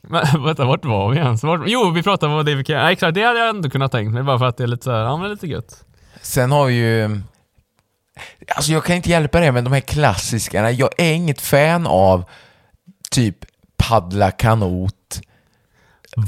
[0.03, 1.43] men vänta, vart var vi ens?
[1.43, 2.77] Vart, jo, vi pratade om det vi kan...
[2.77, 4.85] Ja, exakt, det hade jag ändå kunnat tänkt mig bara för att det är lite
[4.85, 5.85] så här, ja men lite gött.
[6.23, 7.21] Sen har vi ju...
[8.57, 12.25] Alltså jag kan inte hjälpa det, men de här klassikerna, jag är inget fan av
[13.11, 13.37] typ
[13.77, 15.21] paddla kanot,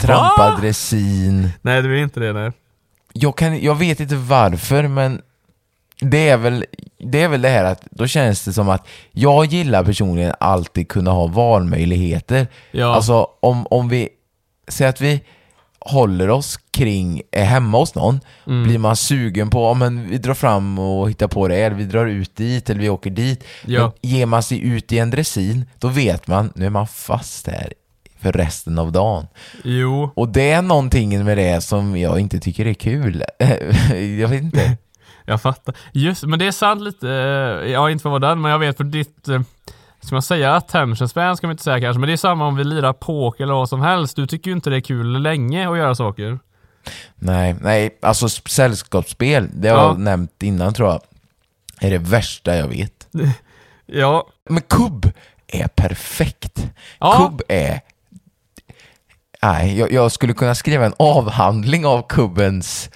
[0.01, 1.51] trampa dressin.
[1.63, 2.53] Nej, du är inte det nej.
[3.13, 5.23] Jag, kan, jag vet inte varför, men
[6.03, 6.65] det är, väl,
[6.99, 10.89] det är väl det här att då känns det som att jag gillar personligen alltid
[10.89, 12.47] kunna ha valmöjligheter.
[12.71, 12.95] Ja.
[12.95, 14.09] Alltså om, om vi
[14.69, 15.23] säger att vi
[15.81, 18.65] håller oss kring, är hemma hos någon, Mm.
[18.65, 21.85] blir man sugen på, ja men vi drar fram och hittar på det, eller vi
[21.85, 23.45] drar ut dit, eller vi åker dit.
[23.67, 23.81] Ja.
[23.81, 27.47] Men ger man sig ut i en dressin, då vet man, nu är man fast
[27.47, 27.73] här
[28.21, 29.27] för resten av dagen.
[29.65, 30.11] Jo.
[30.17, 33.25] Och det är någonting med det som jag inte tycker är kul.
[34.21, 34.77] jag vet inte.
[35.25, 35.75] Jag fattar.
[35.93, 38.51] Just men det är sant lite, eh, jag har inte för att vara den, men
[38.51, 39.41] jag vet för ditt, eh,
[40.05, 42.57] Ska man säga attention span ska man inte säga kanske, men det är samma om
[42.57, 44.17] vi lirar poker eller vad som helst.
[44.17, 46.39] Du tycker ju inte det är kul länge att göra saker.
[47.15, 49.87] Nej, nej, alltså sällskapsspel, det har Ja.
[49.87, 51.01] jag nämnt innan tror jag,
[51.81, 53.09] är det värsta jag vet.
[53.87, 55.11] Ja, Men kubb
[55.47, 56.67] är perfekt.
[56.99, 57.15] Ja.
[57.19, 57.81] Kubb är...
[59.43, 62.91] Nej, jag, jag skulle kunna skriva en avhandling av kubbens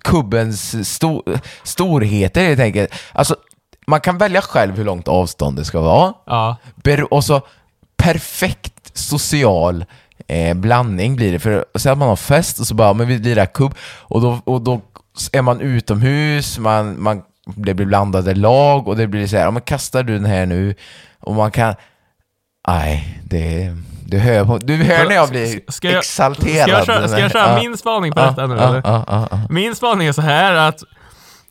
[0.00, 1.22] kubbens sto,
[1.62, 2.92] storheter helt enkelt.
[3.12, 3.36] Alltså,
[3.86, 6.14] man kan välja själv hur långt avståndet ska vara.
[6.26, 6.56] ja,
[7.10, 7.42] och så
[7.96, 9.84] perfekt social
[10.28, 11.38] eh, blandning blir det.
[11.38, 14.40] För säg att man har fest och så bara, men vi lirar kubb och då,
[14.44, 14.80] och då
[15.32, 19.50] är man utomhus, man, man, det blir blandade lag och det blir så här, ja,
[19.50, 20.74] men kastar du den här nu?
[21.20, 21.74] Och man kan,
[22.68, 26.68] nej, det, du hör, du hör när jag blir Ska jag- exalterad.
[26.68, 29.52] Ska jag köra, ska jag köra min spaning på detta nu eller?
[29.52, 30.82] Min spaning är så här att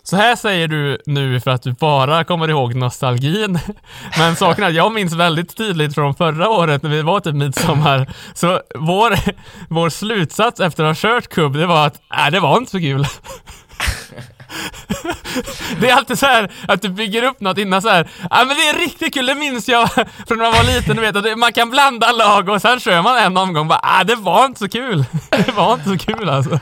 [0.05, 3.59] så här säger du nu för att du bara kommer ihåg nostalgin.
[4.17, 7.35] Men saken är att jag minns väldigt tydligt från förra året när vi var typ
[7.35, 8.13] midsommar.
[8.33, 9.15] Så vår,
[9.69, 12.79] vår slutsats efter att ha kört kubb, det var att äh, det var inte så
[12.79, 13.05] kul.
[15.79, 18.09] Det är alltid så här att du bygger upp något innan så här.
[18.29, 19.89] Ja men det är riktigt kul, det minns jag
[20.27, 23.01] från när man var liten, du vet att man kan blanda lag och sen kör
[23.01, 25.05] man en omgång bara ah, det var inte så kul.
[25.29, 26.59] Det var inte så kul alltså.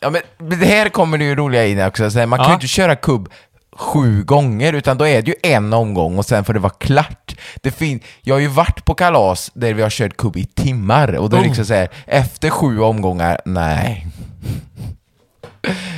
[0.00, 0.22] Ja, men
[0.60, 2.10] det här kommer det ju roliga in också.
[2.10, 2.50] Så här, man kan Ja.
[2.50, 3.28] ju inte köra kubb
[3.76, 7.34] sju gånger, utan då är det ju en omgång och sen får det vara klart.
[7.62, 11.14] Det fin- jag har ju varit på kalas där vi har kört kubb i timmar
[11.16, 11.48] och då är det Oh.
[11.48, 14.06] liksom så här, efter sju omgångar, nej.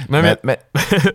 [0.08, 0.56] Men, Men, men,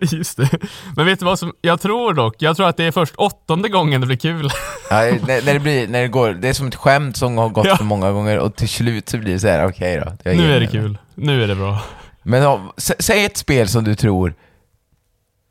[0.00, 0.48] just det.
[0.96, 3.68] Men vet du vad som, jag tror dock, jag tror att det är först åttonde
[3.68, 4.50] gången det blir kul.
[4.90, 7.48] ja, när, när det blir, när det går, det är som ett skämt som har
[7.48, 7.76] gått Ja.
[7.76, 10.12] för många gånger och till slut så blir det så här, okej då.
[10.22, 10.98] jag ger Nu är det kul.
[11.14, 11.82] Nu är det bra.
[12.22, 14.34] Men sä- säg ett spel som du tror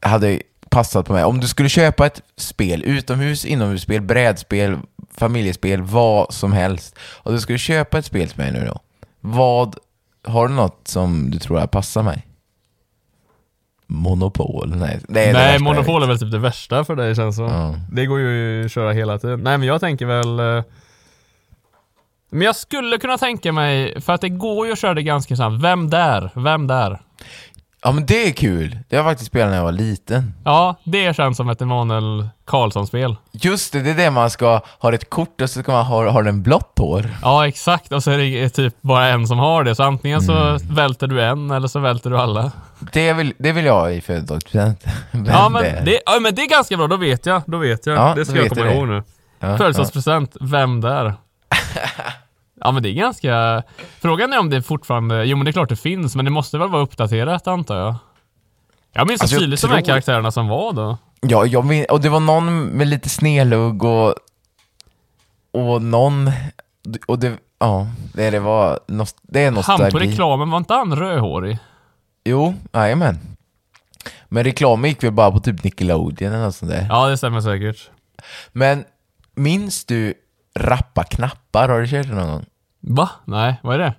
[0.02, 1.24] hade passat på mig.
[1.24, 4.78] Om du skulle köpa ett spel, utomhus, inomhusspel, brädspel,
[5.18, 6.96] familjespel, vad som helst.
[7.00, 8.80] Och du skulle köpa ett spel till mig nu då.
[9.20, 9.76] Vad,
[10.24, 12.28] har du något som du tror att passar mig?
[13.92, 14.74] Monopol?
[14.76, 17.36] Nej, det är det Nej, jag Monopol är väl typ det värsta för dig känns
[17.36, 17.46] som.
[17.46, 17.76] Ja.
[17.92, 19.40] Det går ju att köra hela tiden.
[19.44, 20.40] Nej men jag tänker väl...
[20.58, 20.64] eh,
[22.30, 25.36] Men jag skulle kunna tänka mig, för att det går ju att köra det ganska
[25.36, 25.64] snabbt.
[25.64, 26.30] Vem där?
[26.36, 27.00] Vem där?
[27.84, 28.78] Ja men det är kul.
[28.90, 30.34] Det har jag faktiskt spelat när jag var liten.
[30.46, 33.16] Ja, det känns som ett Emanuel Karlsson-spel.
[33.32, 36.10] Just det, det är det man ska ha ett kort och så ska man ha,
[36.10, 37.10] ha den blått hår.
[37.22, 37.92] Ja, exakt.
[37.92, 39.76] Och så är det typ bara en som har det.
[39.76, 40.76] Så antingen så Mm.
[40.76, 42.52] välter du en eller så välter du alla.
[42.94, 44.86] Det vill, det vill jag ha i födelsedagspresent.
[45.28, 47.42] Ja men, det, ja men det är ganska bra, då vet jag.
[47.46, 47.96] Då vet jag.
[47.98, 49.04] Ja, det ska jag komma ihåg nu.
[49.40, 51.14] Ja, Födelsedagspresent, vem där?
[52.62, 53.64] ja men det är ganska...
[54.00, 55.26] Frågan är om det fortfarande...
[55.26, 57.96] Jo men det är klart det finns, men det måste väl vara uppdaterat antar jag.
[58.94, 60.98] Jag minns så Alltså, tydligt de här tror- karaktärerna som var då.
[61.22, 64.16] Ja, jag min, och det var någon med lite snedlugg och,
[65.52, 66.32] och någon,
[67.08, 70.08] och det, ja, det, det var, nost, det är Han på nostalgi.
[70.12, 71.58] reklamen, var inte han rödhårig?
[72.24, 73.20] Jo, jajamän.
[74.26, 76.86] Men reklamen gick väl bara på typ Nickelodeon eller något sånt där.
[76.90, 77.90] Ja det stämmer säkert.
[78.52, 78.84] Men
[79.36, 80.14] minns du
[80.60, 81.70] Rappa knappar?
[81.70, 82.46] Har du kört det någon gång?
[82.82, 83.10] Va?
[83.26, 83.94] Nej, vad är det?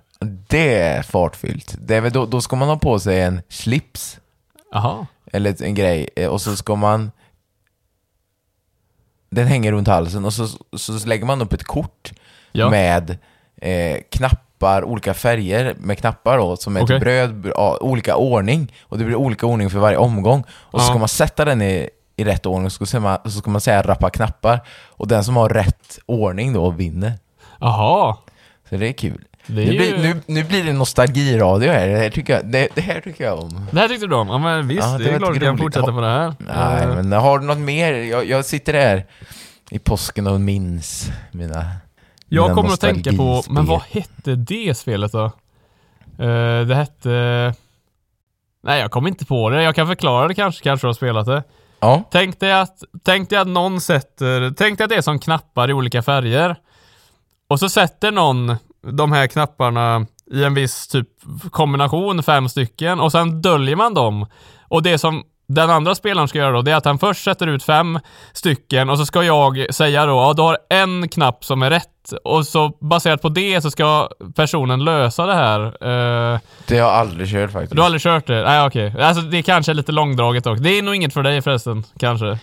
[0.47, 1.75] Det är fartfyllt.
[1.79, 4.19] Det är väl då, då ska man ha på sig en slips,
[4.71, 5.07] Jaha.
[5.31, 7.11] eller en grej, eh, och så ska man
[9.29, 12.11] den hänger runt halsen och så, så lägger man upp ett kort
[12.51, 12.69] Ja.
[12.69, 13.17] med
[13.61, 16.95] eh, knappar, olika färger med knappar då, som är Okej.
[16.95, 18.73] till bröd, olika ordning.
[18.81, 20.43] Och det blir olika ordning för varje omgång.
[20.49, 20.89] Och så Ja.
[20.89, 23.61] ska man sätta den i, i rätt ordning och så ska, man, så ska man
[23.61, 24.59] säga rappa knappar.
[24.89, 27.13] Och den som har rätt ordning då vinner.
[27.59, 28.17] Jaha.
[28.69, 29.25] Så det är kul.
[29.47, 29.77] Det är nu, ju...
[29.77, 31.87] blir, nu, nu blir det nostalgiradio här.
[31.87, 33.67] Det här tycker jag, det, det här tycker jag om.
[33.71, 34.27] Det här tyckte du om?
[34.27, 36.35] Ja men visst, Ja, det det, är klart vi lite kan fortsätta på det här.
[36.39, 37.93] Nej, men har du något mer?
[37.93, 39.05] Jag, jag sitter där
[39.69, 41.65] i påsken och minns mina
[42.29, 45.25] Jag mina kommer att tänka på, men vad hette det spelet då?
[46.19, 47.53] Eh, det hette...
[48.63, 49.63] Nej, jag kommer inte på det.
[49.63, 51.43] Jag kan förklara det kanske, kanske du har spelat det.
[51.79, 55.19] Ja, Tänk dig att, tänk dig att någon sätter, tänk dig att det är som
[55.19, 56.55] knappar i olika färger.
[57.49, 58.55] Och så sätter någon
[58.91, 61.07] de här knapparna i en viss typ
[61.51, 64.25] kombination, fem stycken, och sen döljer man dem.
[64.67, 67.47] Och det som den andra spelaren ska göra då, det är att han först sätter
[67.47, 67.99] ut fem
[68.33, 71.89] stycken och så ska jag säga då, ja du har en knapp som är rätt.
[72.23, 75.61] Och så baserat på det så ska personen lösa det här.
[75.65, 77.75] Eh, det har jag aldrig kört faktiskt.
[77.75, 78.43] du har aldrig kört det?
[78.43, 78.95] Nej okej.
[79.01, 80.59] Alltså det kanske är lite långdraget dock.
[80.59, 82.37] Det är nog inget för dig förresten, kanske.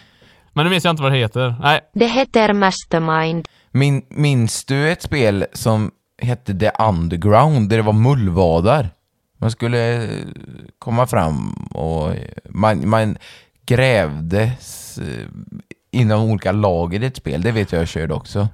[0.53, 1.55] Men nu minns jag inte vad det heter.
[1.61, 1.81] Nej.
[1.95, 3.49] Det heter Mastermind.
[3.73, 5.91] Min, minns du ett spel som
[6.23, 8.89] hette The Underground, där det var mullvadar?
[9.39, 10.09] Man skulle eh,
[10.79, 12.13] komma fram och
[12.49, 13.17] man, man
[13.67, 15.27] grävdes eh,
[15.91, 17.43] inom olika lag i ett spel.
[17.43, 18.49] Det vet jag jag körde också.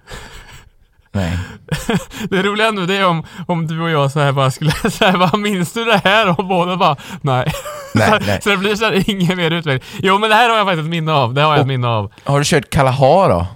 [1.13, 1.39] Nej.
[2.31, 5.17] Det roliga nu det är om, om du och jag så här bara skulle säga
[5.17, 6.39] vad minns du det här?
[6.41, 7.53] Och båda bara nej.
[7.95, 8.41] Nej, så, nej.
[8.43, 10.01] så det blir så här ingen mer utveckling.
[10.03, 11.35] Jo men det här har jag faktiskt ett minne av.
[11.35, 12.13] Det har jag ett Och- minne av.
[12.25, 13.47] Har du kört Kalaha då?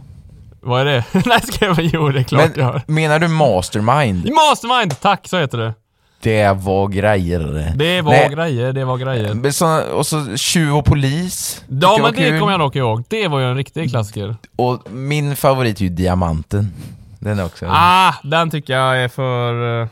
[0.63, 1.05] Vad är det?
[1.27, 2.83] nej ska jag Jo det är klart jag har.
[2.87, 4.31] Men, menar du Mastermind?
[4.33, 5.01] Mastermind!
[5.01, 5.75] Tack, så heter det.
[6.23, 7.73] Det var grejer.
[7.77, 8.29] Det var Nej.
[8.35, 9.35] grejer, det var grejer.
[9.35, 11.65] Men så, och så tjuv och polis.
[11.69, 13.05] Ja men det kommer jag dock ihåg.
[13.09, 14.37] Det var ju en riktig klassiker.
[14.57, 16.73] Och min favorit är ju Diamanten.
[17.19, 17.67] Den är också...
[17.71, 19.83] Ah, den tycker jag är för...
[19.83, 19.89] eh,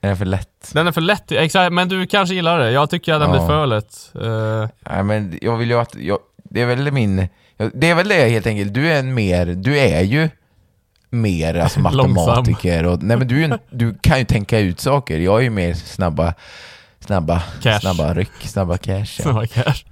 [0.00, 0.70] Den är för lätt.
[0.72, 2.70] Den är för lätt, exakt, men du kanske gillar det.
[2.70, 3.36] Jag tycker att den Ja.
[3.38, 4.10] blir för lätt.
[4.14, 5.94] Eh, Nej men jag vill ju att...
[5.94, 7.28] Jag, det är väl min...
[7.74, 8.74] Det är väl det helt enkelt.
[8.74, 9.46] Du är en mer...
[9.46, 10.28] Du är ju
[11.10, 13.02] mer alltså matematiker och...
[13.02, 15.18] Nej men du, en- du kan ju tänka ut saker.
[15.18, 16.34] Jag är ju mer snabba...
[17.00, 17.42] Snabba...
[17.62, 17.80] Cash.
[17.80, 18.94] Snabba ryck, snabba cash.
[18.98, 19.04] Ja.
[19.22, 19.84] snabba cash.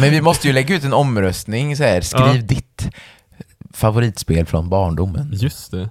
[0.00, 2.00] Men vi måste ju lägga ut en omröstning så här.
[2.00, 2.42] Skriv Ja.
[2.42, 2.88] ditt
[3.74, 5.30] favoritspel från barndomen.
[5.32, 5.90] Just det.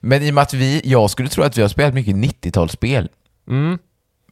[0.00, 3.08] Men i och med att vi, jag skulle tro att vi har spelat mycket 90-talsspel.
[3.48, 3.78] Mm.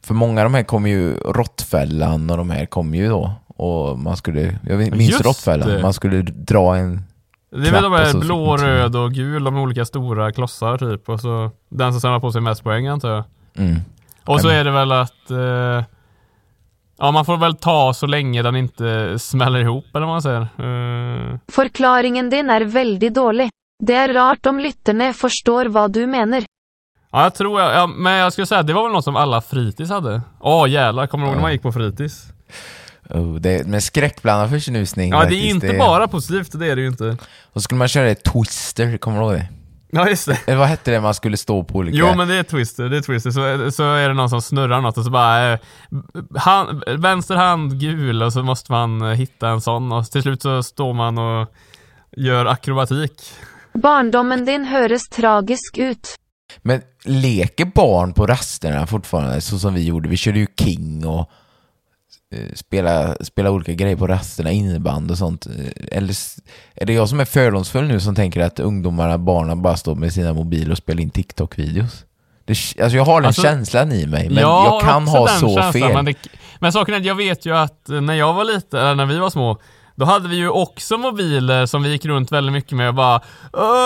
[0.03, 3.33] För många av de här kommer ju, Råttfällan och de här kommer ju då.
[3.55, 7.03] Och man skulle, jag minns Just Råttfällan, man skulle dra en...
[7.51, 11.09] Det är väl de här blå, röd och gul, de olika stora klossar typ.
[11.09, 13.23] Och så den som samlar på sig mest poäng antar jag.
[13.57, 13.79] Mm.
[14.25, 15.31] Och så är det väl att...
[15.31, 15.83] Eh,
[16.99, 20.41] ja, man får väl ta så länge den inte smäller ihop eller vad man säger.
[20.41, 23.49] Eh, Forklaringen din er veldig dårlig.
[23.83, 26.45] Det er rart om lytterne forstår hva du mener.
[27.11, 27.73] ja, jag tror jag...
[27.73, 30.21] Ja, men jag skulle säga att det var väl något som alla fritids hade.
[30.39, 32.25] Åh jävlar, kommer du ihåg när man gick på fritids?
[33.09, 36.87] Oh, det, med skräckblandad förtjusning Ja, det är inte bara positivt, det är det ju
[36.87, 37.17] inte.
[37.43, 39.47] Och så skulle man köra ett Twister, kommer du ihåg det?
[39.95, 40.39] Ja, just det.
[40.47, 41.97] Eller vad hette det man skulle stå på olika...
[41.97, 43.31] Jo men det är twister, det är twister.
[43.31, 45.59] Så, så är det någon som snurrar något och så bara eh,
[46.35, 50.41] hand, Vänster hand gul och så måste man eh, hitta en sån och till slut
[50.41, 51.47] så står man och
[52.17, 53.21] gör akrobatik.
[53.73, 56.15] Barndommen din høres tragisk ut.
[56.61, 60.09] Men leker barn på rasterna fortfarande så som vi gjorde?
[60.09, 61.25] Vi körde ju King och eh,
[62.55, 65.45] spela, spela olika grejer på rasterna, inneband och sånt.
[65.45, 66.15] Eh, Eller
[66.75, 70.13] är det jag som är fördomsfull nu som tänker att ungdomarna, barnen bara står med
[70.13, 72.05] sina mobiler och spelar in TikTok-videos?
[72.45, 72.51] Det,
[72.83, 75.73] alltså jag har den Alltså, känslan i mig, men jag jag kan ha så känslan,
[75.73, 75.93] fel.
[75.93, 76.15] Men, det,
[76.59, 79.05] men saken är att jag vet ju att eh, när jag var liten, eller när
[79.05, 79.57] vi var små,
[79.95, 83.21] då hade vi ju också mobiler som vi gick runt väldigt mycket med och bara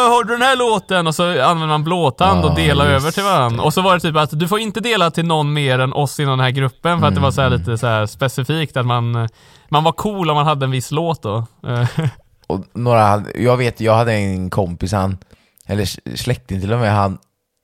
[0.10, 1.08] har du den här låten?
[1.08, 3.64] Och så använde man blåtand och delade just över till varandra.
[3.64, 6.20] Och så var det typ att du får inte dela till någon mer än oss
[6.20, 7.52] inom den här gruppen för att det var så Mm.
[7.52, 9.30] här lite så här specifikt att man
[9.70, 11.46] man var cool om man hade en viss låt då.
[12.48, 15.18] Och några, jag vet, jag hade en kompis, han,
[15.66, 17.18] eller släkting till och med, han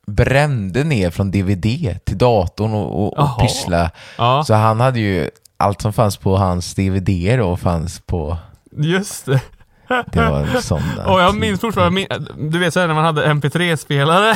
[0.07, 3.91] brände ner från DVD till datorn och, och, och pyssla.
[4.17, 5.29] Ja, Så han hade ju,
[5.64, 8.38] allt som fanns på hans DVD då fanns på,
[8.78, 9.41] just det.
[9.88, 11.05] det var sådana.
[11.14, 12.07] Och jag minns fortfarande,
[12.38, 14.36] du vet såhär när man hade MP3-spelare.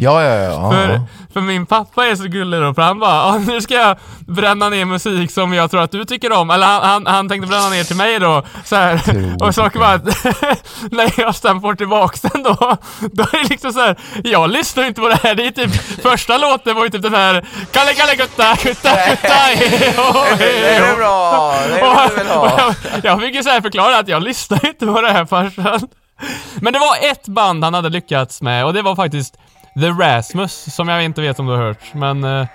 [0.00, 0.70] Ja, ja, ja.
[0.72, 1.00] För,
[1.32, 4.68] för min pappa är så gullig då, för han bara "Ja, nu ska jag bränna
[4.68, 6.50] ner musik som jag tror att du tycker om.
[6.50, 8.42] Eller han, han, han tänkte bränna ner till mig då.
[8.64, 9.00] Så här.
[9.42, 10.04] Och saken var att
[10.92, 12.76] när jag sen får tillbaks den då,
[13.12, 13.96] då är det liksom så här.
[14.24, 15.34] jag lyssnar inte på det här.
[15.34, 19.34] Det är typ, första låten var ju typ den här Kalle Kalle Gutta Gutta Gutta
[20.38, 22.74] Det är ho." bra, det Och, vill du och ha.
[23.02, 25.88] jag, fick ju så här förklara att jag lyssnar inte på det här farsan.
[26.60, 29.34] Men det var ett band han hade lyckats med och det var faktiskt
[29.80, 31.94] The Rasmus som jag inte vet om du har hört.
[31.94, 32.46] Men eh,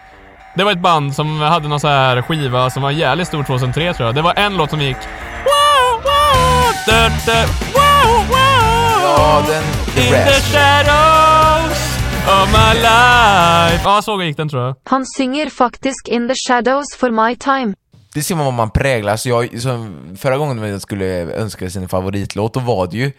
[0.55, 3.93] det var ett band som hade någon så här skiva som var jävligt stor 2003
[3.93, 4.15] tror jag.
[4.15, 9.93] Det var en låt som gick wow, wow, da, da, wow, wow, Ja, den, In
[9.93, 10.53] The the Rasmus.
[10.53, 11.97] shadows
[12.27, 13.81] of my life.
[13.85, 14.75] Ja, så gick den tror jag.
[14.83, 17.73] Han synger faktisk In the shadows for my time.
[18.13, 19.25] Det ser man vad man präglas.
[19.25, 21.05] Jag, som förra gången man skulle
[21.35, 23.11] önska sin favoritlåt, då var det ju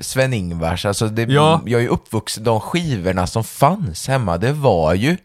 [0.00, 0.86] Sven-Ingvars.
[0.86, 1.60] Alltså det, Ja.
[1.66, 5.16] Jag är ju uppvuxen, de skivorna som fanns hemma, det var ju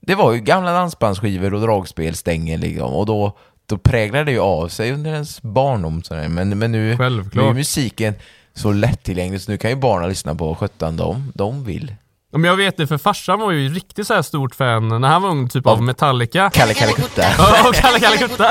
[0.00, 2.92] det var ju gamla dansbandsskivor och dragspelstänger liksom.
[2.92, 3.32] Och då,
[3.66, 6.02] då präglade det ju av sig under ens barndom.
[6.02, 6.28] sådär.
[6.28, 6.96] Men, men nu,
[7.32, 8.14] nu är musiken
[8.54, 11.94] så lättillgänglig så nu kan ju barnen lyssna på sjutton de, de vill.
[12.32, 15.22] Men jag vet det, för farsan var ju riktigt så här stort fan när han
[15.22, 16.50] var ung, typ av Metallica.
[16.54, 17.22] Kalle Kalle Kutta.
[17.38, 18.50] Ja, och Kalle Kalle Kutta.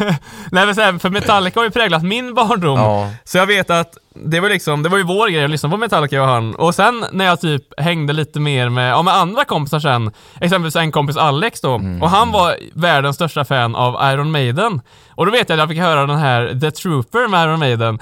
[0.52, 2.78] Nej men så här, för Metallica har ju präglat min barndom.
[2.78, 3.10] Ja.
[3.24, 5.76] Så jag vet att det var liksom, det var ju vår grej att lyssna på
[5.76, 6.54] Metallica och han.
[6.54, 10.10] Och sen när jag typ hängde lite mer med, ja, med andra kompisar sen,
[10.40, 14.80] exempelvis en kompis Alex då, och han var världens största fan av Iron Maiden.
[15.10, 17.98] Och då vet jag att jag fick höra den här The Trooper med Iron Maiden.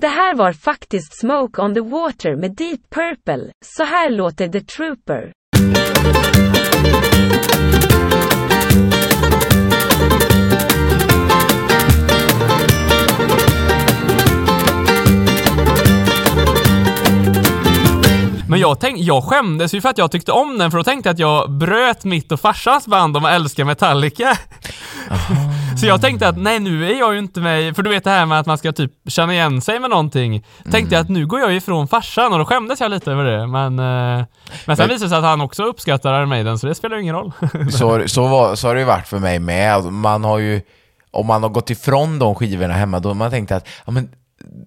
[0.00, 3.52] Det här var faktiskt Smoke on the Water med Deep Purple.
[3.64, 5.32] Så här låter The Trooper.
[18.48, 21.08] Men jag, tänk, jag skämdes ju för att jag tyckte om den, för då tänkte
[21.08, 24.38] jag att jag bröt mitt och farsans band om att älska Metallica.
[25.10, 25.45] Aha
[25.80, 28.10] så jag tänkte att nej, nu är jag ju inte med, för du vet det
[28.10, 30.44] här med att man ska typ känna igen sig med någonting.
[30.70, 33.46] Tänkte jag att nu går jag ifrån farsan och då skämdes jag lite över det.
[33.46, 33.84] Men, eh,
[34.66, 36.96] men sen Men- visade det sig att han också uppskattar Iron Maiden, så det spelar
[36.96, 37.32] ju ingen roll.
[37.70, 39.74] Så, så, var, så har det ju varit för mig med.
[39.74, 40.60] Alltså, Man har ju,
[41.10, 44.08] om man har gått ifrån de skivorna hemma, då har man tänkt att ja, men,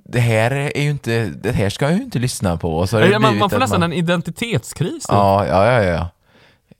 [0.05, 2.87] det här är ju inte, det här ska jag ju inte lyssna på.
[2.87, 4.91] Så det man, man får nästan man, en identitetskris.
[5.03, 5.07] typ.
[5.09, 6.07] Ja, ja, ja, ja.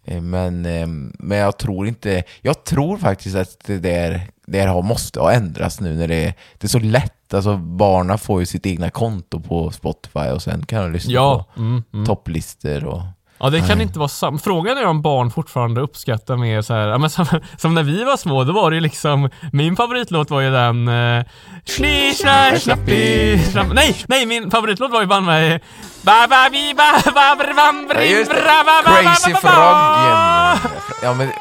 [0.09, 0.87] Eh, Men, eh,
[1.19, 5.95] men jag tror inte, jag tror faktiskt att det där, det måste ha ändrats nu
[5.95, 7.33] när det är, det är så lätt.
[7.33, 11.45] Alltså barnen får ju sitt egna konto på Spotify och sen kan de lyssna Ja,
[11.55, 12.05] på mm, mm.
[12.05, 13.01] topplistor och...
[13.39, 14.37] Ja, det kan inte vara samma.
[14.37, 17.25] Frågan är om barn fortfarande uppskattar mer så här, ja, men som,
[17.57, 20.87] som när vi var små, då var det ju liksom, min favoritlåt var ju den
[20.87, 21.23] eh,
[21.65, 23.67] Schni, schna, schnappi, schnapp.
[23.73, 25.59] Nej, nej, min favoritlåt var ju banne mig
[26.01, 28.41] Ba, ba, bi, ba, ba, br, bam, Ja, brim, just det.
[28.41, 30.57] bra, ba, ba, Crazy ba, ba, ba.
[30.59, 30.81] Froggen!
[31.03, 31.31] Ja, men,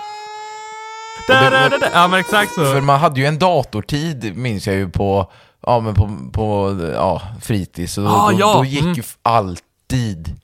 [1.28, 1.86] Da, da, da.
[1.92, 2.64] Ja, men exakt så.
[2.64, 5.32] För man hade ju en datortid, minns jag ju, på,
[5.66, 7.98] ja, men på, på ja, fritids.
[7.98, 8.94] Och Ah, då, ja, då gick mm.
[8.94, 10.40] ju f- alltid,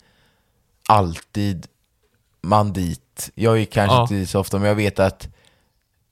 [0.88, 1.66] alltid
[2.42, 3.30] man dit.
[3.34, 4.02] Jag gick kanske Ja.
[4.02, 5.28] inte dit så ofta, men jag vet att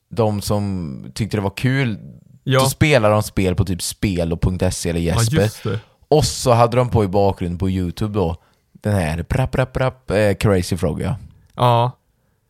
[0.08, 1.98] de som tyckte det var kul,
[2.44, 2.60] Ja.
[2.60, 5.70] då spelade de spel på typ spel och .se eller Ja, Jesper.
[5.70, 5.78] det.
[6.08, 8.36] och så hade de på i bakgrunden på Youtube då,
[8.72, 11.16] den här prapp, prapp, prapp, eh, Crazy Frog ja.
[11.54, 11.90] Ja.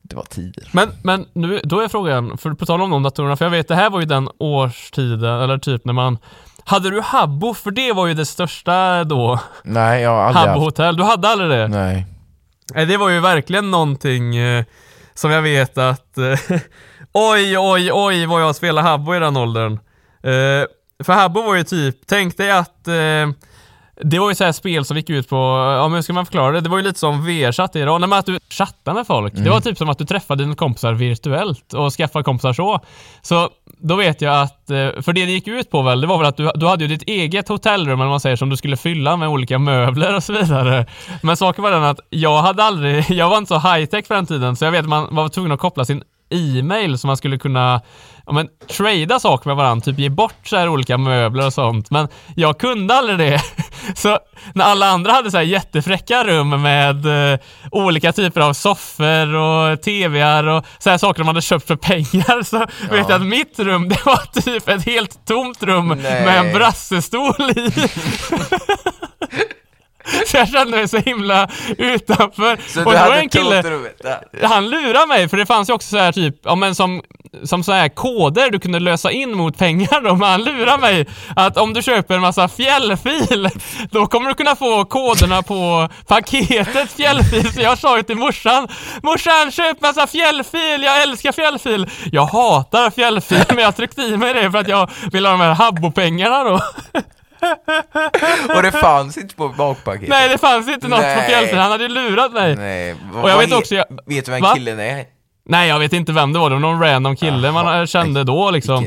[0.05, 0.69] Det var tider.
[0.73, 3.69] Men, men nu, då är frågan, för på tal om de datorerna, för jag vet
[3.69, 6.19] det här var ju den årstiden, eller typ när man
[6.65, 7.55] hade du Habbo?
[7.55, 9.39] För det var ju det största då.
[9.65, 10.61] Nej, jag har aldrig Habbo haft.
[10.65, 10.97] hotell.
[10.97, 11.69] Du hade aldrig det?
[11.69, 12.07] Nej.
[12.75, 14.65] Nej, det var ju verkligen någonting eh,
[15.15, 16.19] som jag vet att...
[16.19, 16.39] Eh,
[17.13, 19.73] oj, oj, oj vad jag spelade Habbo i den åldern.
[20.23, 20.67] Eh,
[21.05, 22.95] för Habbo var ju typ, tänk dig att eh,
[24.01, 25.37] det var ju så här spel som gick ut på,
[25.79, 26.61] ja men hur ska man förklara det?
[26.61, 29.35] Det var ju lite som VR-chatt idag, Nej, men att du chattade med folk.
[29.35, 32.81] Det var typ som att du träffade dina kompisar virtuellt och skaffade kompisar så.
[33.23, 36.19] Så då vet jag att, eh, för det det gick ut på väl, det var
[36.19, 38.57] väl att du, du hade ju ditt eget hotellrum eller vad man säger som du
[38.57, 40.87] skulle fylla med olika möbler och så vidare.
[41.23, 44.27] Men saken var den att jag hade aldrig, jag var inte så high-tech för den
[44.27, 46.03] tiden så jag vet att man var tvungen att koppla sin
[46.33, 47.81] e-mail så man skulle kunna
[48.27, 51.91] ja, men, trada saker med varandra, typ ge bort så här olika möbler och sånt.
[51.91, 53.41] Men jag kunde aldrig det.
[53.95, 54.19] Så
[54.55, 57.39] när alla andra hade så här jättefräcka rum med eh,
[57.71, 62.43] olika typer av soffor och tvr och så här saker de hade köpt för pengar
[62.43, 62.59] så
[62.91, 66.25] vet jag att mitt rum det var typ ett helt tomt rum Nej.
[66.25, 67.73] med en brassestol i.
[70.27, 71.49] Så jag kände mig så himla
[71.79, 72.59] utanför.
[72.69, 73.63] Så och då var en kille,
[74.43, 77.03] han lurade mig för det fanns ju också så här typ, ja men som,
[77.45, 81.07] som så här koder du kunde lösa in mot pengar då, men han lurade mig
[81.37, 83.49] att om du köper en massa fjällfil,
[83.91, 87.53] då kommer du kunna få koderna på paketet fjällfil.
[87.53, 88.69] Så jag sa ju till morsan,
[89.03, 91.91] morsan köp massa fjällfil, jag älskar fjällfil.
[92.13, 95.41] Jag hatar fjällfil, men jag tryckte i mig det för att jag vill ha de
[95.41, 96.61] här habbo-pengarna då.
[98.57, 100.09] Och det fanns inte på bakpaketet?
[100.09, 101.29] Nej, det fanns inte något på Nej.
[101.29, 102.57] fjällfil, han hade ju lurat mig.
[102.57, 102.97] Nej.
[103.23, 104.55] Och jag vet också, jag, Vet du vem Va?
[104.55, 105.05] killen är?
[105.45, 106.51] Nej, jag vet inte vem det var.
[106.51, 108.87] Det var någon random kille man Jaha, kände då liksom.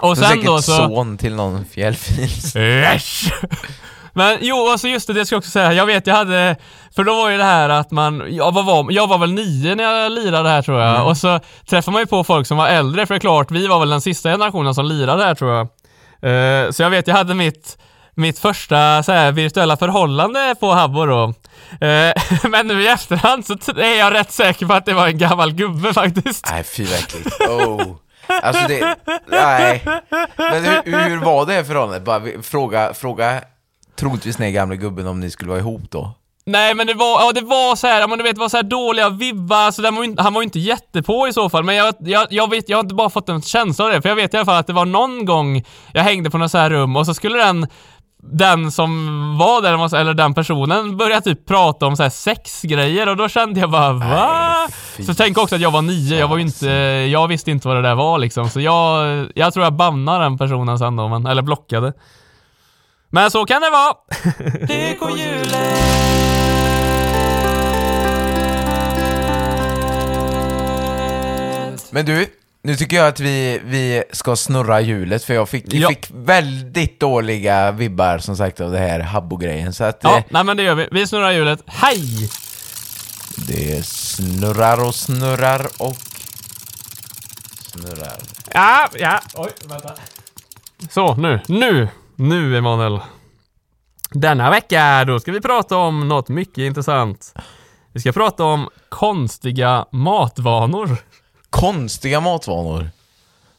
[0.00, 0.72] Och sen då så...
[0.72, 2.54] son till någon fjällfils.
[4.16, 5.72] Men jo, alltså just det, det ska jag också säga.
[5.72, 6.56] Jag vet, jag hade...
[6.96, 8.24] För då var ju det här att man...
[8.30, 11.06] Jag var, var, jag var väl nio när jag lirade här tror jag.
[11.06, 13.66] Och så träffade man ju på folk som var äldre, för det är klart, vi
[13.66, 15.68] var väl den sista generationen som lirade här tror jag.
[16.24, 17.78] Uh, så jag vet, jag hade mitt
[18.16, 21.24] mitt första så här, virtuella förhållande på Habbo då.
[21.24, 22.12] Uh,
[22.50, 25.52] men nu i efterhand så är jag rätt säker på att det var en gammal
[25.52, 26.50] gubbe faktiskt.
[26.50, 27.40] Nej, fy vad äckligt.
[27.40, 27.96] Oh.
[28.42, 28.96] Alltså det...
[29.26, 29.82] Nej.
[30.36, 32.04] Men hur, hur var det förhållandet?
[32.04, 33.42] Bara fråga, fråga
[33.96, 36.14] troligtvis den gamla gubben om ni skulle vara ihop då.
[36.46, 38.56] Nej men det var, ja det var så här, men du vet det var så
[38.56, 41.64] här dåliga vibbar, så den var inte, han var ju inte jättepå i så fall,
[41.64, 44.08] men jag, jag, jag vet, jag har inte bara fått en känsla av det, för
[44.08, 46.58] jag vet i alla fall att det var någon gång jag hängde på något så
[46.58, 47.66] här rum och så skulle den
[48.32, 48.90] den som
[49.38, 53.60] var där, eller den personen, börja typ prata om så här sexgrejer och då kände
[53.60, 54.68] jag bara va?
[54.96, 56.66] Nej, Så tänk också att jag var nio, jag var ju inte,
[57.12, 60.38] jag visste inte vad det där var liksom, så jag, jag tror jag bannade den
[60.38, 61.92] personen sen då, men, eller blockade.
[63.14, 63.94] Men så kan det vara.
[71.90, 72.26] Men du,
[72.62, 75.88] nu tycker jag att vi, vi ska snurra hjulet för jag fick, jag Ja.
[75.88, 79.72] fick väldigt dåliga vibbar som sagt av det här Habbo-grejen.
[79.72, 80.88] Så att Ja, eh, nej men det gör vi.
[80.92, 81.60] Vi snurrar hjulet.
[81.66, 82.30] Hej!
[83.36, 85.96] det snurrar och snurrar och
[87.72, 88.18] snurrar.
[88.52, 89.20] Ja, ja.
[89.34, 89.92] Oj, vänta.
[90.90, 91.40] Så, nu.
[91.48, 91.88] Nu!
[92.16, 93.00] Nu, Emanuel.
[94.10, 97.34] Denna vecka då ska vi prata om något mycket intressant.
[97.92, 100.96] Vi ska prata om konstiga matvanor.
[101.50, 102.90] Konstiga matvanor.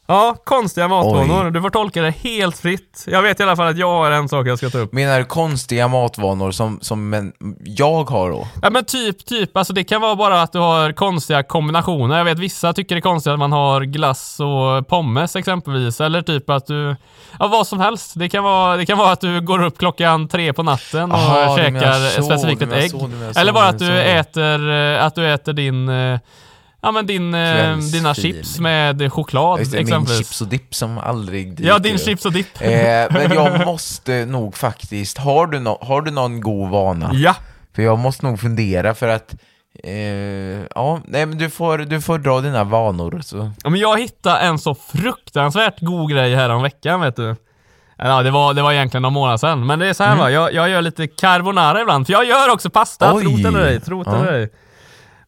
[0.08, 1.50] Ja, konstiga matvanor.
[1.50, 3.04] Du får tolka det helt fritt.
[3.06, 4.92] Jag vet i alla fall att jag har en sak jag ska ta upp.
[4.92, 7.32] Menar du konstiga matvanor som, som men,
[7.64, 8.48] jag har då?
[8.62, 9.56] Ja men typ, typ.
[9.56, 12.18] Alltså det kan vara bara att du har konstiga kombinationer.
[12.18, 16.00] Jag vet vissa tycker det är konstigt att man har glass och pommes exempelvis.
[16.00, 16.96] Eller typ att du,
[17.38, 18.12] ja vad som helst.
[18.14, 21.18] Det kan vara, det kan vara att du går upp klockan tre på natten och
[21.18, 22.90] Aha, käkar så, specifikt ett ägg.
[22.90, 26.18] så, Eller bara att du äter, eh, att du äter din eh,
[26.82, 30.18] Ja men din, eh, dina chips med choklad Just det, min exempelvis.
[30.18, 32.60] chips och dipp som aldrig dyker ja, din chips och dipp.
[32.60, 32.70] Eh,
[33.10, 37.10] men jag måste nog faktiskt, har du, no, har du någon god vana?
[37.12, 37.34] Ja.
[37.74, 39.34] För jag måste nog fundera för att,
[39.84, 39.92] eh,
[40.74, 43.50] ja, nej men du får, du får dra dina vanor så.
[43.64, 47.36] Ja, men jag hittade en så fruktansvärt god grej här om veckan vet du.
[47.98, 49.66] Ja, det var, det var egentligen några månader sedan.
[49.66, 52.06] Men det är så här va, jag, jag gör lite carbonara ibland.
[52.06, 53.22] För jag gör också pasta, Oj.
[53.24, 53.80] tro det eller ej.
[53.80, 54.16] Tro det Ja.
[54.16, 54.50] eller ej.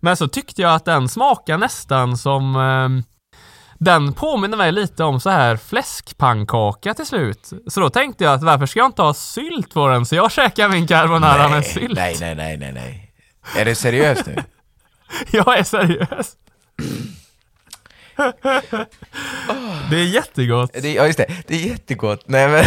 [0.00, 2.56] Men så tyckte jag att den smakar nästan som...
[2.56, 3.02] ehm,
[3.80, 7.50] den påminner mig lite om så här fläskpannkaka till slut.
[7.66, 10.06] Så då tänkte jag att varför ska jag inte ha sylt på den?
[10.06, 11.94] Så jag käkar min carbonara med sylt.
[11.94, 13.12] nej, nej, nej, nej, nej.
[13.56, 14.36] Är det seriöst nu?
[15.30, 16.36] Jag är seriös.
[19.90, 20.70] Det är jättegott.
[20.72, 21.26] Det, ja, just det.
[21.46, 22.24] Det är jättegott.
[22.26, 22.64] Nej, men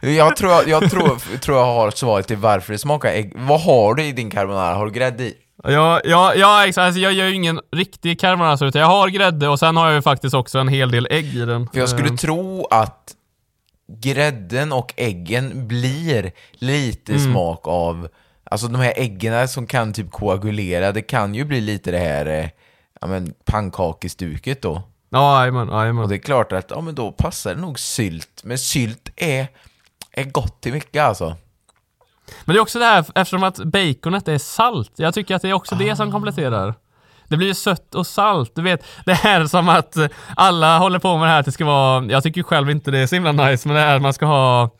[0.16, 3.32] jag tror jag, tror, tror jag har svaret till varför det smakar ägg.
[3.36, 4.74] Vad har du i din carbonara?
[4.74, 5.34] Har du grädde i?
[5.66, 6.84] Ja, ja, ja exakt.
[6.84, 9.94] Alltså, jag gör ju ingen riktig carbonara utan jag har grädde och sen har jag
[9.94, 11.68] ju faktiskt också en hel del ägg i den.
[11.72, 13.14] För jag skulle Ehm, tro att
[13.88, 17.32] grädden och äggen blir lite Mm.
[17.32, 18.08] smak av,
[18.44, 22.26] alltså de här äggen som kan typ koagulera, det kan ju bli lite det här
[22.26, 22.48] eh,
[23.00, 24.82] ja, men pannkakestuket då.
[25.10, 26.08] Ja, jajamän, Och jajamän.
[26.08, 29.46] det är klart att ja, men då passar det nog sylt, men sylt är,
[30.12, 31.36] är gott till mycket alltså.
[32.44, 34.92] Men det är också det här eftersom att baconet är salt.
[34.96, 35.96] Jag tycker att det är också det Ah.
[35.96, 36.74] som kompletterar.
[37.28, 38.52] Det blir ju sött och salt.
[38.54, 39.96] Du vet, det här är som att
[40.36, 42.98] alla håller på med det här att det ska vara, jag tycker själv inte det
[42.98, 44.70] är så himla nice, men det här att man ska ha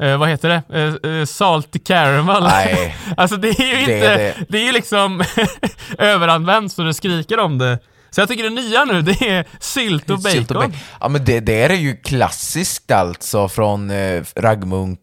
[0.00, 0.78] Eh, vad heter det?
[1.04, 2.42] Eh, eh, salt caramel.
[2.42, 2.96] Nej.
[3.16, 4.58] alltså det är ju Det inte, är det, det.
[4.58, 5.24] är ju liksom
[5.98, 7.78] överanvänt så det skriker om det.
[8.10, 10.30] Så jag tycker det nya nu, det är sylt och bacon.
[10.32, 10.72] Sylt och bacon.
[11.00, 15.00] Ja men det där är ju klassiskt alltså från eh, raggmunk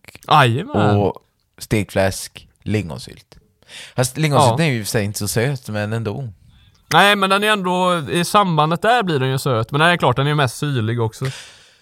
[0.98, 1.14] och
[1.58, 3.38] stekfläsk, lingonsylt.
[3.96, 4.64] Fast lingonsylten Ja.
[4.66, 6.28] är ju i och för sig inte så söt, men ändå.
[6.94, 9.72] Nej men den är ändå, i sambandet där blir den ju söt.
[9.72, 11.26] Men den är klart, den är ju mest syrlig också.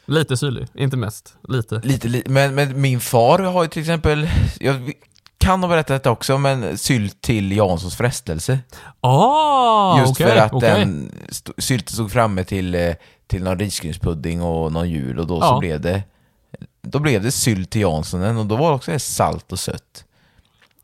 [0.06, 1.34] Lite syrlig, inte mest.
[1.48, 1.82] Lite.
[1.84, 4.92] Lite, li- men, men min far har ju till exempel, jag
[5.38, 8.60] kan ha berättat detta också, men sylt till Janssons frestelse.
[9.02, 10.70] Ah, Just okej, för att okej.
[10.70, 12.94] den st- sylten stod framme till, eh,
[13.28, 15.60] till någon risgrynspudding och någon jul och då så Ja.
[15.60, 16.04] blev det
[16.88, 20.06] då blev det sylt till Janssonen och då var det också salt och sött.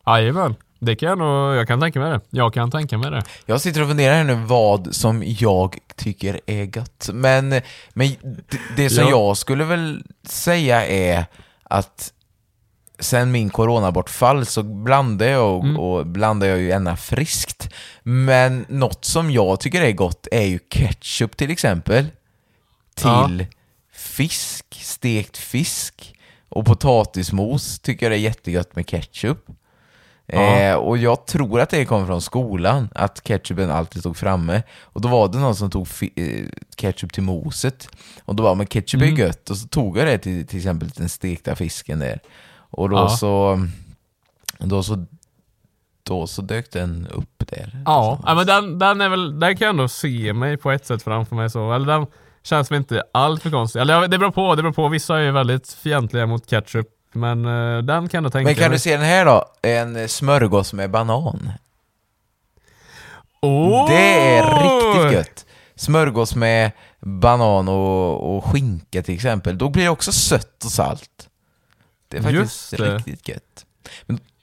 [0.05, 0.55] Jajamän.
[0.79, 2.19] Det kan jag nog, jag kan tänka mig det.
[2.29, 3.23] Jag kan tänka mig det.
[3.45, 7.09] Jag sitter och funderar här nu vad som jag tycker är gott.
[7.13, 7.49] Men,
[7.93, 8.07] men
[8.49, 9.09] det, det som Ja.
[9.09, 11.25] jag skulle väl säga är
[11.63, 12.13] att
[12.99, 15.79] sen min coronabortfall så blandar jag och, Mm.
[15.79, 17.69] och blandar jag ju ena friskt.
[18.03, 22.05] Men något som jag tycker är gott är ju ketchup till exempel.
[22.95, 23.45] Till
[24.19, 26.15] fisk, stekt fisk
[26.49, 29.37] och potatismos tycker jag det är jättegott med ketchup.
[30.25, 30.41] Ja.
[30.59, 34.63] Eh, och jag tror att det kommer från skolan, att ketchupen alltid stod framme.
[34.81, 36.45] Och då var det någon som tog eh,
[36.75, 37.89] ketchup till moset.
[38.25, 39.19] Och då var men ketchup är Mm.
[39.19, 39.49] gött.
[39.49, 42.19] Och så tog jag det till till exempel den stekta fisken där.
[42.71, 43.09] Och då Ja.
[43.09, 43.67] så...
[44.57, 45.05] Då så...
[46.03, 47.81] Då så dök den upp där.
[47.85, 50.85] Ja, ja men den, den är väl, den kan jag ändå se mig på ett
[50.85, 51.73] sätt framför mig så.
[51.73, 52.05] Eller den
[52.49, 53.79] känns väl inte allt för konstig.
[53.79, 54.87] Eller det beror på, det beror på.
[54.87, 56.87] Vissa är ju väldigt fientliga mot ketchup.
[57.11, 58.75] Men eh, den kan jag tänka Men kan mig.
[58.75, 59.45] du se den här då?
[59.61, 61.51] En smörgås med banan.
[63.41, 63.89] Åh!
[63.89, 65.45] Det är riktigt gött.
[65.75, 69.57] Smörgås med banan och, och skinka till exempel.
[69.57, 71.29] Då blir det också sött och salt.
[72.07, 72.95] Det är faktiskt Just det.
[72.95, 73.65] riktigt gött.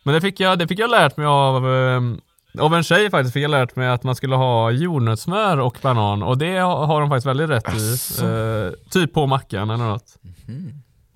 [0.03, 2.01] Men det fick jag, det fick jag lärt mig av, eh,
[2.61, 3.33] av en tjej faktiskt.
[3.35, 6.23] Fick jag lärt mig att man skulle ha jordnötssmör och banan.
[6.23, 8.27] Och det har de faktiskt väldigt rätt Asså.
[8.27, 8.67] i.
[8.67, 10.17] Eh, typ på mackan eller något.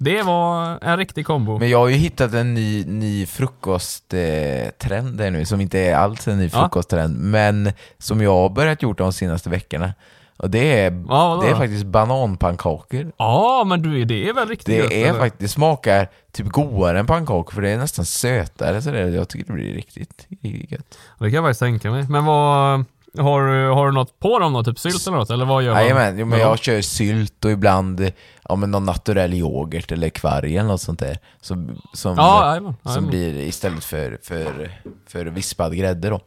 [0.03, 1.59] Det var en riktig kombo.
[1.59, 6.28] Men jag har ju hittat en ny, ny frukosttrend eh, nu, som inte är alls
[6.28, 6.61] en ny Ja.
[6.61, 9.95] frukosttrend, men som jag har börjat gjort de senaste veckorna.
[10.43, 13.12] Och det är, Ja, det är faktiskt bananpannkakor.
[13.16, 15.18] Ja, men du, det är väl riktigt gött, Det är eller?
[15.20, 19.28] faktiskt, det smakar typ godare än pannkakor för det är nästan sötare så det, jag
[19.28, 20.99] tycker det blir riktigt, riktigt gött.
[21.18, 22.07] Det kan jag faktiskt tänka mig.
[22.09, 22.84] Men vad...
[23.18, 24.64] Har, du- har du något på dem då?
[24.64, 25.30] Typ sylt eller något?
[25.30, 25.82] Eller vad gör man?
[25.82, 28.12] Jajamän, jo, men jag kör sylt och ibland
[28.49, 31.18] ja, men någon naturell yoghurt eller kvarg eller något sånt där.
[31.41, 32.74] Som, som, Ja, jajamän.
[32.82, 33.11] som jajamän.
[33.11, 34.70] blir istället för, för,
[35.09, 36.20] för vispad grädde då.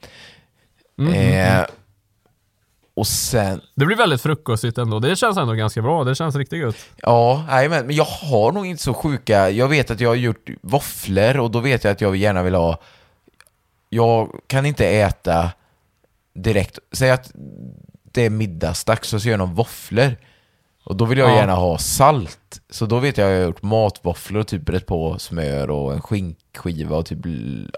[1.00, 1.66] Mm, eh,
[2.96, 5.00] och sen, Det blir väldigt frukostigt ändå.
[5.00, 6.04] Det känns ändå ganska bra.
[6.04, 6.76] Det känns riktigt gott.
[6.98, 11.40] ja, men jag har nog inte så sjuka, jag vet att jag har gjort våfflor
[11.40, 12.78] och då vet jag att jag gärna vill ha,
[13.90, 15.52] jag kan inte äta
[16.34, 17.32] direkt, säg att
[18.12, 20.16] det är middagsdags och så gör jag någon våfflor.
[20.86, 21.36] Och då vill jag Ja.
[21.36, 22.62] gärna ha salt.
[22.70, 25.94] Så då vet jag att jag har gjort matvåfflor och typ brett på smör och
[25.94, 27.20] en skinkskiva och typ,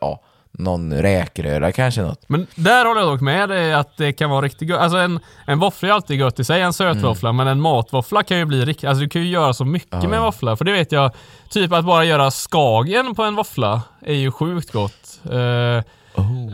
[0.01, 0.22] ja,
[0.58, 2.24] någon räkröra kanske något.
[2.28, 4.80] Men där håller jag dock med dig att det kan vara riktigt gott.
[4.80, 8.38] Alltså en, en våffla är alltid gott i sig, en sötvåffla, men en matvåffla kan
[8.38, 8.89] ju bli riktigt...
[8.89, 10.56] Alltså du kan ju göra så mycket med en våffla.
[10.56, 11.12] För det vet jag,
[11.49, 15.20] typ att bara göra skagen på en våffla är ju sjukt gott.
[15.32, 15.84] Eh,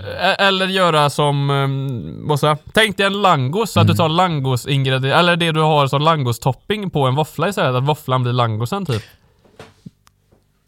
[0.04, 2.74] e- Eller göra som, um, vad säger jag?
[2.74, 6.90] Tänk dig en langos, att du tar langos ingredienser, eller det du har som langos-topping
[6.90, 9.04] på en våffla istället, att våfflan blir langosen typ.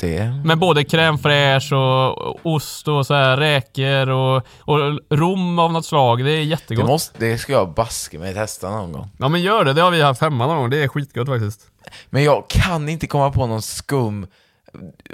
[0.04, 0.42] Det...
[0.46, 5.86] Med både crème fraîche och ost och så här räkor och, och rom av något
[5.86, 6.24] slag.
[6.24, 6.86] Det är Det, jättegott.
[6.88, 9.10] måste, det ska jag baske mig testa någon gång.
[9.18, 10.70] Ja men gör det, det har vi haft hemma någon gång.
[10.70, 11.62] Det är skitgott faktiskt.
[12.10, 14.28] Men jag kan inte komma på någon skum...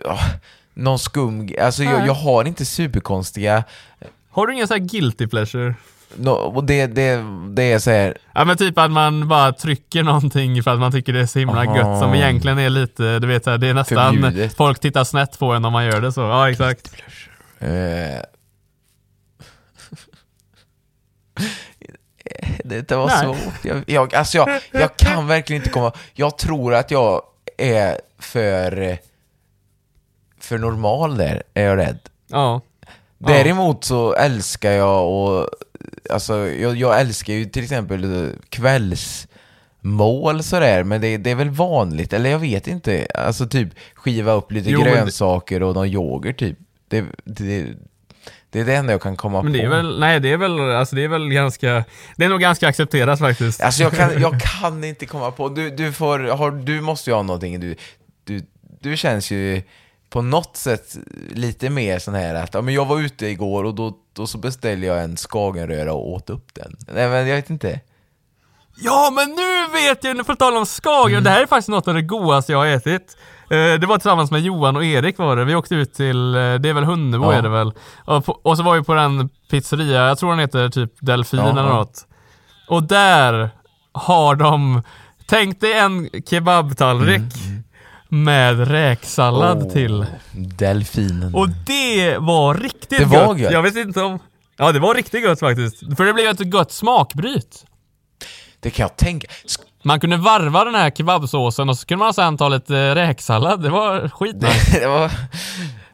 [0.05, 0.19] ja,
[0.73, 1.49] Någon skum...
[1.61, 3.63] Alltså jag, jag har inte superkonstiga...
[4.31, 5.75] Har du ingen så här guilty pleasure?
[6.15, 8.17] No, och det, det, det är så här...
[8.33, 11.39] Ja men typ att man bara trycker någonting för att man tycker det är så
[11.39, 11.77] himla Aha.
[11.77, 14.55] gött som egentligen är lite, du vet så här, det är nästan, Förbjudet.
[14.57, 16.21] folk tittar snett på en om man gör det så.
[16.21, 16.93] Ja exakt.
[17.59, 17.69] Eh,
[22.63, 23.23] det var Nej.
[23.23, 23.65] svårt.
[23.65, 25.91] Jag, jag, alltså jag, jag kan verkligen inte komma...
[26.13, 27.21] Jag tror att jag
[27.57, 28.97] är för...
[30.41, 31.99] För normal där, är jag rädd.
[32.27, 32.61] Ja.
[33.17, 35.49] Däremot så älskar jag och
[36.09, 42.13] alltså jag, jag älskar ju till exempel kvällsmål sådär, men det, det är väl vanligt,
[42.13, 43.07] eller jag vet inte.
[43.15, 46.57] Alltså typ skiva upp lite Jo, men det- grönsaker och någon yoghurt typ.
[46.87, 47.65] Det, det,
[48.51, 49.65] det är det enda jag kan komma Men det på.
[49.65, 51.83] är väl, nej det är väl, alltså det är väl ganska,
[52.15, 53.61] det är nog ganska accepterat faktiskt.
[53.61, 57.15] Alltså jag kan, jag kan inte komma på, du, du får, har, du måste ju
[57.15, 57.75] ha någonting, du,
[58.23, 58.41] du,
[58.81, 59.61] du känns ju
[60.09, 60.97] på något sätt
[61.33, 64.37] lite mer sån här att, ja men jag var ute igår och då, då så
[64.37, 66.75] beställde jag en skagenröra och åt upp den.
[66.93, 67.79] Nej men jag vet inte.
[68.81, 71.23] Ja, men nu vet jag, nu får tala om Skagen.
[71.23, 73.17] Det här är faktiskt något av det godaste jag har ätit.
[73.43, 73.49] Eh,
[73.79, 75.45] Det var tillsammans med Johan och Erik var det.
[75.45, 77.33] Vi åkte ut till, eh, det är väl Hunnebo Ja.
[77.37, 77.71] är det väl.
[78.05, 81.39] Och, på, och så var vi på den pizzeria, jag tror den heter typ Delfin
[81.39, 82.07] Ja, eller något.
[82.67, 83.49] Och där
[83.91, 84.81] har de,
[85.27, 87.21] tänk dig en kebabtallrik
[88.09, 90.05] med räksallad Åh, till.
[90.33, 91.35] Delfinen.
[91.35, 93.39] Och det var riktigt Det var gött.
[93.39, 93.51] gött.
[93.51, 94.19] Jag vet inte om...
[94.57, 95.79] Ja, det var riktigt gött faktiskt.
[95.97, 97.65] För det blev ett gött smakbryt.
[98.59, 99.27] Det kan jag tänka.
[99.27, 103.61] Sk- Man kunde varva den här kebabsåsen och så kunde man sen ta lite räksallad.
[103.63, 104.79] Det var skitnice.
[104.79, 105.11] Det, var,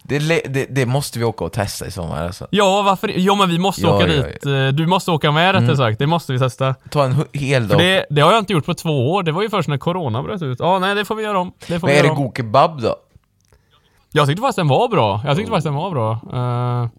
[0.07, 2.47] det, det, det måste vi åka och testa i sommar alltså.
[2.49, 4.45] Ja, varför Jo, men vi måste Ja, åka ja, dit.
[4.45, 5.99] Eh, Du måste åka med rättare sagt.
[5.99, 6.75] Det måste vi testa.
[6.89, 7.79] Ta en hel dag.
[7.79, 9.23] det, det har jag inte gjort på två år.
[9.23, 10.59] Det var ju först när corona bröt ut.
[10.59, 11.51] Ja, nej, det får vi göra om.
[11.67, 12.95] Det får Men vi är det god kebab då?
[14.11, 15.21] Jag tyckte faktiskt den var bra.
[15.25, 16.11] Jag tyckte faktiskt den var bra.
[16.33, 16.89] Eh,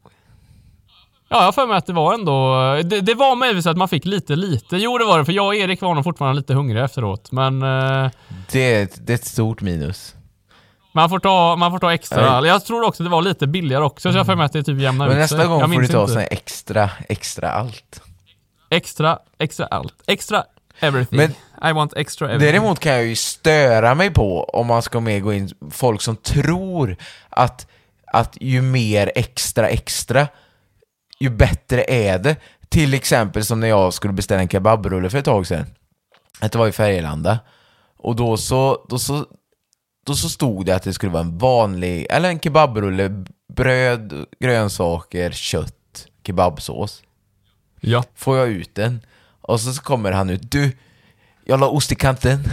[1.29, 2.55] ja, jag har för mig att det var ändå...
[2.85, 4.77] Det, det var möjligtvis att man fick lite, lite.
[4.77, 5.25] Jo, det var det.
[5.25, 7.33] För jag och Erik var nog fortfarande lite hungriga efteråt.
[7.33, 8.11] Men eh,
[8.53, 10.15] Det det är ett stort minus.
[10.97, 12.23] Man, får ta, man får ta extra.
[12.23, 12.47] Ja.
[12.47, 14.63] Jag tror också det var lite billigare också, så jag har för mig att det
[14.63, 18.03] typ jämnar Men ut nästa gång får du ta sån extra, extra allt.
[18.71, 19.95] Extra, extra allt.
[20.07, 20.45] Extra
[20.81, 21.19] everything.
[21.19, 22.53] Men- I want extra everything.
[22.53, 26.17] Däremot kan jag ju störa mig på, om man ska med gå in, folk som
[26.17, 26.97] tror
[27.29, 27.67] att,
[28.13, 30.29] att ju mer extra extra,
[31.19, 32.37] ju bättre är det.
[32.69, 35.67] Till exempel som när jag skulle beställa en kebabrulle för ett tag sedan.
[36.41, 37.39] Det var i Färgelanda.
[37.99, 39.27] Och då så, då så,
[40.07, 45.31] då så stod det att det skulle vara en vanlig, eller en kebabrulle, bröd, grönsaker,
[45.31, 47.03] kött, kebabsås.
[47.81, 48.05] Ja.
[48.15, 49.01] Får jag ut den?
[49.41, 50.77] Och så kommer han ut, du,
[51.45, 52.45] jag la ost i kanten.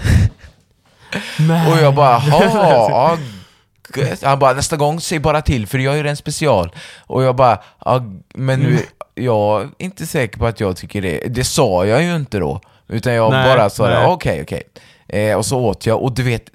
[1.39, 1.72] Nej.
[1.72, 3.18] Och jag bara, ha,
[3.95, 6.76] gött." Han bara, nästa gång, säg bara till för jag gör en special.
[6.99, 8.80] Och jag bara, ja, men nu,
[9.16, 11.28] jag är inte säker på att jag tycker det.
[11.28, 12.62] Det sa jag ju inte då.
[12.88, 14.64] Utan jag Nej, bara sa, okej, okej.
[15.08, 16.49] Eh, och så åt jag, och du vet,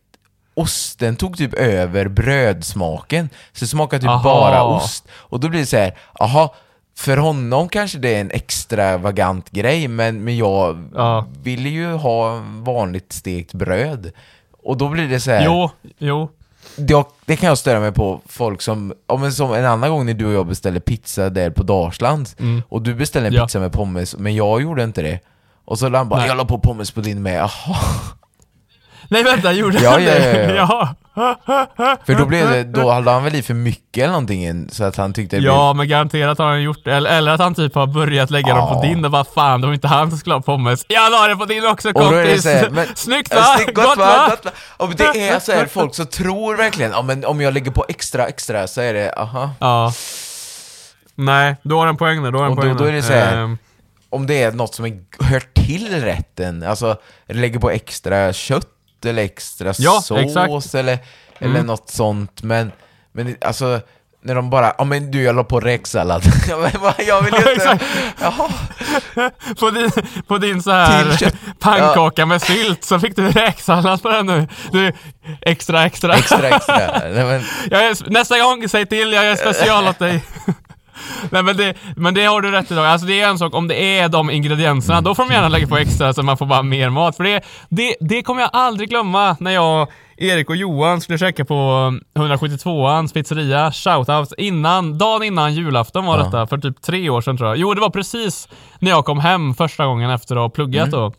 [0.61, 3.29] osten tog typ över brödsmaken.
[3.53, 4.23] Så det smakade typ Aha.
[4.23, 5.09] bara ost.
[5.13, 6.55] Och då blir det så här, aha,
[6.99, 11.27] för honom kanske det är en extravagant grej, men, men jag Ja.
[11.43, 14.13] vill ju ha vanligt stekt bröd.
[14.63, 16.29] Och då blir det så här, Jo, jo.
[16.77, 20.07] det, det kan jag störa mig på folk som, om en, som en annan gång
[20.07, 22.29] när du och jag beställde pizza där på Dalsland
[22.69, 23.41] och du beställde en Mm.
[23.41, 23.47] Ja.
[23.47, 25.21] pizza med pommes, men jag gjorde inte det.
[25.65, 26.29] Och så la han bara, Nej.
[26.29, 27.77] jag la på pommes på din med, jaha.
[29.11, 30.55] Nej vänta, gjorde Ja, han ja, det?
[30.57, 31.97] ja, ja.
[32.07, 34.85] För då blev det, då hade han väl i för mycket eller någonting in, så
[34.85, 36.95] att han tyckte det Ja, men garanterat har han gjort det.
[36.95, 38.89] Eller, eller att han typ har börjat lägga dem på Ja.
[38.89, 40.85] din och bara fan, det var inte han som skulle ha pommes.
[40.89, 42.43] Jag la det på din också Och då är det kompis!
[42.43, 43.43] så här, men, Snyggt va?
[43.57, 44.27] snyggt, Gott, va?
[44.31, 44.51] Gott, va?
[44.77, 47.85] Och det är så här, folk som tror verkligen, ja men om jag lägger på
[47.89, 49.51] extra extra så är det, aha.
[49.59, 49.93] Ja.
[51.15, 52.31] Nej, då har han poäng där.
[52.31, 52.97] Då har han Och då- poäng då är där.
[52.97, 53.59] det så här, Ehm,
[54.11, 56.97] Om det är något som är, hör till rätten, alltså
[57.27, 58.67] lägger på extra kött
[59.05, 60.75] eller extra Ja, sås exakt.
[60.75, 60.99] eller,
[61.39, 62.73] eller något sånt, men,
[63.13, 63.81] men alltså
[64.21, 66.23] när de bara, ja men du jag la på räksallad.
[66.49, 67.79] Ja, jag vill ju inte...
[68.21, 68.51] Jaha.
[69.61, 69.91] på, din,
[70.27, 74.49] på din så här pannkaka med sylt så fick du räksallad på den nu.
[74.73, 74.93] Du,
[75.41, 76.15] extra, extra.
[76.15, 76.77] Extra extra.
[76.77, 80.23] Nej, men, är, nästa gång, säg till, jag är special åt dig.
[81.31, 82.81] Nej men det, men det har du rätt i då.
[82.83, 85.67] Alltså det är en sak, om det är de ingredienserna, då får de gärna lägga
[85.67, 87.17] på extra så man får bara mer mat.
[87.17, 91.45] För det, det, det kommer jag aldrig glömma när jag, Erik och Johan skulle käka
[91.45, 91.55] på
[92.15, 96.25] 172ans pizzeria, shoutout, innan, dagen innan julafton var Ja.
[96.25, 97.59] detta, för typ tre år sedan tror jag.
[97.59, 101.13] Jo, det var precis när jag kom hem första gången efter att ha pluggat då.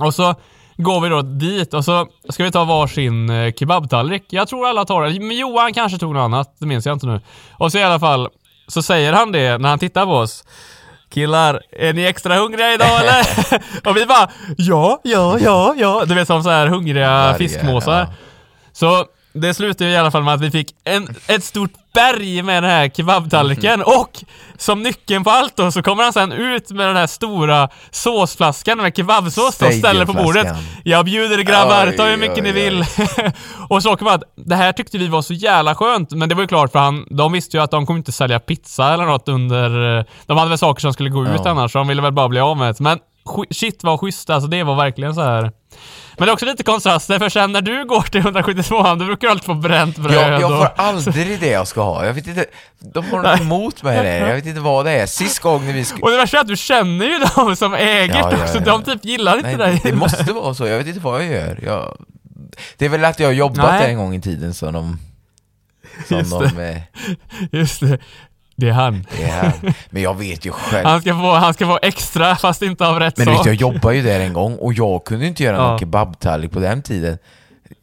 [0.00, 0.34] Och så
[0.76, 4.24] går vi då dit och så ska vi ta varsin eh, kebabtallrik.
[4.28, 7.06] Jag tror alla tar det, men Johan kanske tog något annat, det minns jag inte
[7.06, 7.20] nu.
[7.52, 8.28] Och så i alla fall,
[8.68, 10.44] så säger han det när han tittar på oss.
[11.10, 13.24] Killar, är ni extra hungriga idag eller?
[13.90, 16.04] och vi bara ja, ja, ja, ja.
[16.06, 18.06] Du vet som så här hungriga fiskmåsar.
[18.72, 19.06] Så
[19.40, 22.70] det slutade i alla fall med att vi fick en, ett stort berg med den
[22.70, 24.24] här kebabtallriken och
[24.58, 28.78] som nyckeln på allt då så kommer han sen ut med den här stora såsflaskan
[28.78, 30.56] med kebabsås och ställer på bordet.
[30.84, 32.84] Jag bjuder er grabbar, ta hur mycket oj, ni vill.
[33.68, 36.42] och så kom att det här tyckte vi var så jävla skönt, men det var
[36.42, 39.28] ju klart för han, de visste ju att de kommer inte sälja pizza eller något
[39.28, 41.50] under, de hade väl saker som skulle gå ut Ja.
[41.50, 42.80] annars, så de ville väl bara bli av med det.
[42.80, 42.98] Men
[43.50, 45.52] shit vad schysst, alltså det var verkligen så här.
[46.18, 49.28] Men det är också lite kontraster, för sen när du går till 172 då brukar
[49.28, 52.06] du alltid få bränt bröd jag, jag får aldrig det jag ska ha.
[52.06, 52.44] Jag vet inte,
[52.78, 54.28] de har något emot mig där.
[54.28, 55.06] Jag vet inte vad det är.
[55.06, 56.02] Sist gången vi skulle...
[56.02, 58.58] Och det värsta är att du känner ju de som äger Ja, det ja, också,
[58.58, 58.64] ja.
[58.64, 59.80] de typ gillar inte Nej, dig.
[59.84, 60.66] det måste vara så.
[60.66, 61.58] Jag vet inte vad jag gör.
[61.64, 61.96] Jag...
[62.76, 63.90] Det är väl att jag har jobbat Nej.
[63.90, 64.98] en gång i tiden som de...
[66.08, 66.62] Som Just de...
[66.62, 66.82] eh,
[67.52, 67.98] Just det.
[68.60, 69.06] Det är han.
[69.16, 69.52] Det är.
[69.90, 70.86] Men jag vet ju själv.
[70.86, 73.38] Han ska få, han ska få extra fast inte av rätt Men sak.
[73.38, 75.68] vet, jag jobbade ju där en gång och jag kunde inte göra Ja.
[75.68, 77.18] någon kebabtallrik på den tiden.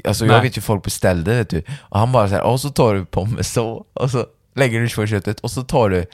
[0.07, 0.41] Alltså jag Nej.
[0.41, 1.63] vet ju folk beställde vet du.
[1.79, 4.89] Och han bara så här, och så tar du pommes så, och så lägger du
[4.89, 6.05] på köttet och så tar du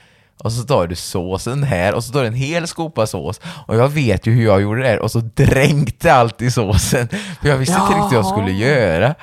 [0.43, 3.41] och så tar du såsen här och så tar du en hel skopa sås.
[3.68, 7.07] Och jag vet ju hur jag gjorde det här och så dränkte allt i såsen.
[7.41, 9.16] För jag visste inte riktigt vad jag skulle göra.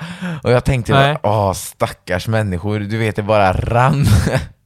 [0.43, 4.05] Och jag tänkte, bara, åh stackars människor, du vet det bara rann.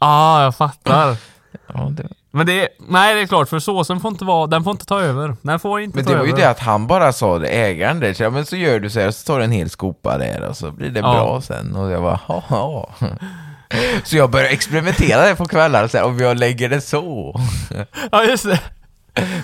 [0.00, 1.16] Ja, jag fattar.
[1.74, 4.70] ja, det, Men det, nej det är klart, för såsen får inte vara, den får
[4.70, 5.36] inte ta över.
[5.42, 6.42] Den får inte Men ta det var ju över.
[6.42, 9.00] det att han bara sa det, ägaren där, så, ja, men så gör du så
[9.00, 11.12] här, så tar du en hel skopa där och så blir det Ja.
[11.12, 11.76] bra sen.
[11.76, 12.20] Och jag bara,
[12.50, 12.90] ja.
[14.04, 17.40] Så jag började experimentera det på kvällar, så här, om jag lägger det så.
[18.12, 18.60] Ja, just det.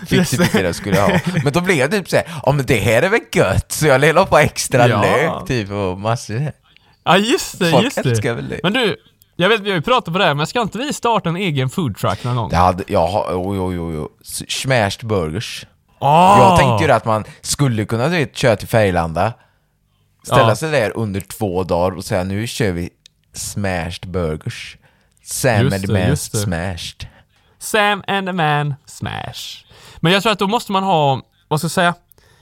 [0.01, 0.63] Fick Just så det.
[0.63, 1.21] jag skulle ha.
[1.45, 4.15] Men då blev jag typ såhär, ja men det här är väl gött, så jag
[4.15, 5.01] la på extra Ja.
[5.03, 6.53] lök typ och massor.
[7.05, 8.61] Ja, just det, Folk just älskar väl det.
[8.63, 8.97] Men du,
[9.37, 11.37] jag vet vi har ju pratat på det här, men ska inte vi starta en
[11.37, 12.49] egen foodtruck någon gång?
[12.51, 14.09] Det hade, jag har, oj oj oj, oj.
[14.49, 15.67] smashed burgers.
[15.99, 16.39] Ah!
[16.39, 19.33] Jag tänkte ju att man skulle kunna du vet, köra till Färgelanda,
[20.23, 20.57] ställa Ja.
[20.57, 22.91] sig där under två dagar och säga nu kör vi
[23.33, 24.77] smashed burgers.
[25.23, 26.17] Sam Just and the det, man det.
[26.17, 27.09] smashed.
[27.59, 29.65] Sam and the man smash.
[30.01, 31.95] Men jag tror att då måste man ha, vad ska jag säga?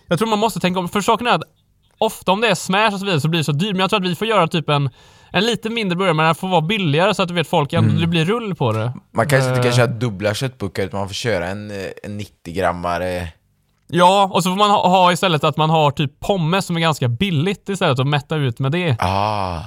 [0.07, 1.43] Jag tror man måste tänka om, för saken är att
[1.99, 3.91] ofta om det är smash och så vidare så blir det så dyrt, men jag
[3.91, 4.91] tror att vi får göra typ en,
[5.35, 8.01] en lite mindre burgare, men den får vara billigare så att du vet folk ändå,
[8.01, 8.93] det blir rull på det.
[9.13, 9.77] Man kanske inte kan Eh.
[9.77, 13.29] köra dubbla köttbuckar utan man får köra en, eh, en 90-grammare.
[13.89, 16.81] Ja, och så får man ha, ha istället att man har typ pommes som är
[16.81, 18.97] ganska billigt istället och mätta ut med det.
[18.99, 19.61] Ah.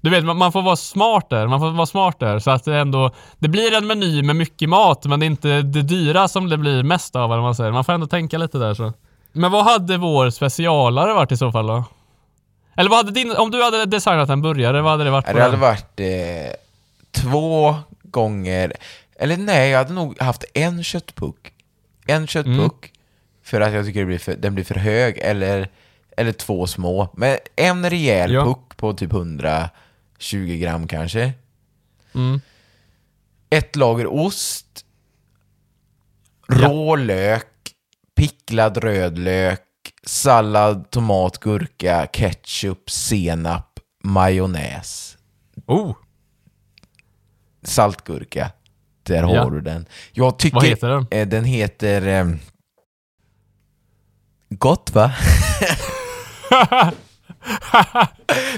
[0.00, 2.76] Du vet, man, får vara smart där, man får vara smart där så att det
[2.76, 6.48] ändå, det blir en meny med mycket mat men det är inte det dyra som
[6.48, 7.72] det blir mest av eller man säger.
[7.72, 8.92] Man får ändå tänka lite där så.
[9.32, 11.84] Men vad hade vår specialare varit i så fall då?
[12.78, 15.32] Eller vad hade din, om du hade designat en burgare, vad hade det varit på
[15.32, 15.60] Det hade den?
[15.60, 16.52] varit eh,
[17.10, 18.72] två gånger,
[19.16, 21.52] eller nej, jag hade nog haft en köttpuck.
[22.06, 22.94] En köttpuck, Mm.
[23.42, 25.68] för att jag tycker det blir för, den blir för hög, eller,
[26.16, 27.08] eller två små.
[27.16, 28.44] Men en rejäl Ja.
[28.44, 29.70] puck på typ 120
[30.60, 31.32] gram kanske.
[32.14, 32.40] Mm.
[33.50, 34.84] Ett lager ost,
[36.48, 37.46] rå lök,
[38.16, 39.62] picklad röd lök,
[40.06, 45.16] sallad, tomat, gurka, ketchup, senap, majonnäs,
[45.66, 45.96] Oh,
[47.62, 48.50] saltgurka.
[49.02, 49.42] Där Ja.
[49.44, 49.86] har du den.
[50.12, 51.06] Jag tycker vad heter den?
[51.10, 52.06] Eh, den heter...
[52.06, 52.26] Eh,
[54.50, 55.12] gott va?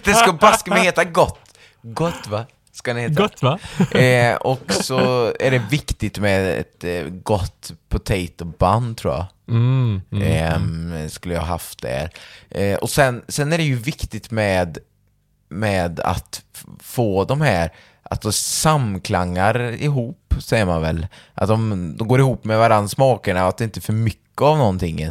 [0.04, 1.38] det ska baske mig heta gott.
[1.82, 2.46] Gott va?
[2.72, 3.22] Ska den heta.
[3.22, 3.58] Gott va?
[4.00, 9.26] Eh, och så är det viktigt med ett eh, gott potato bun tror jag.
[9.50, 10.22] Mm, mm.
[10.22, 12.10] Ehm, skulle jag haft där.
[12.50, 14.78] Eh, och sen, sen är det ju viktigt med,
[15.48, 16.42] med att
[16.80, 17.70] få de här,
[18.02, 21.06] att de samklangar ihop, säger man väl.
[21.34, 24.40] Att de, de går ihop med varandra smakerna och att det inte är för mycket
[24.42, 25.06] av någonting.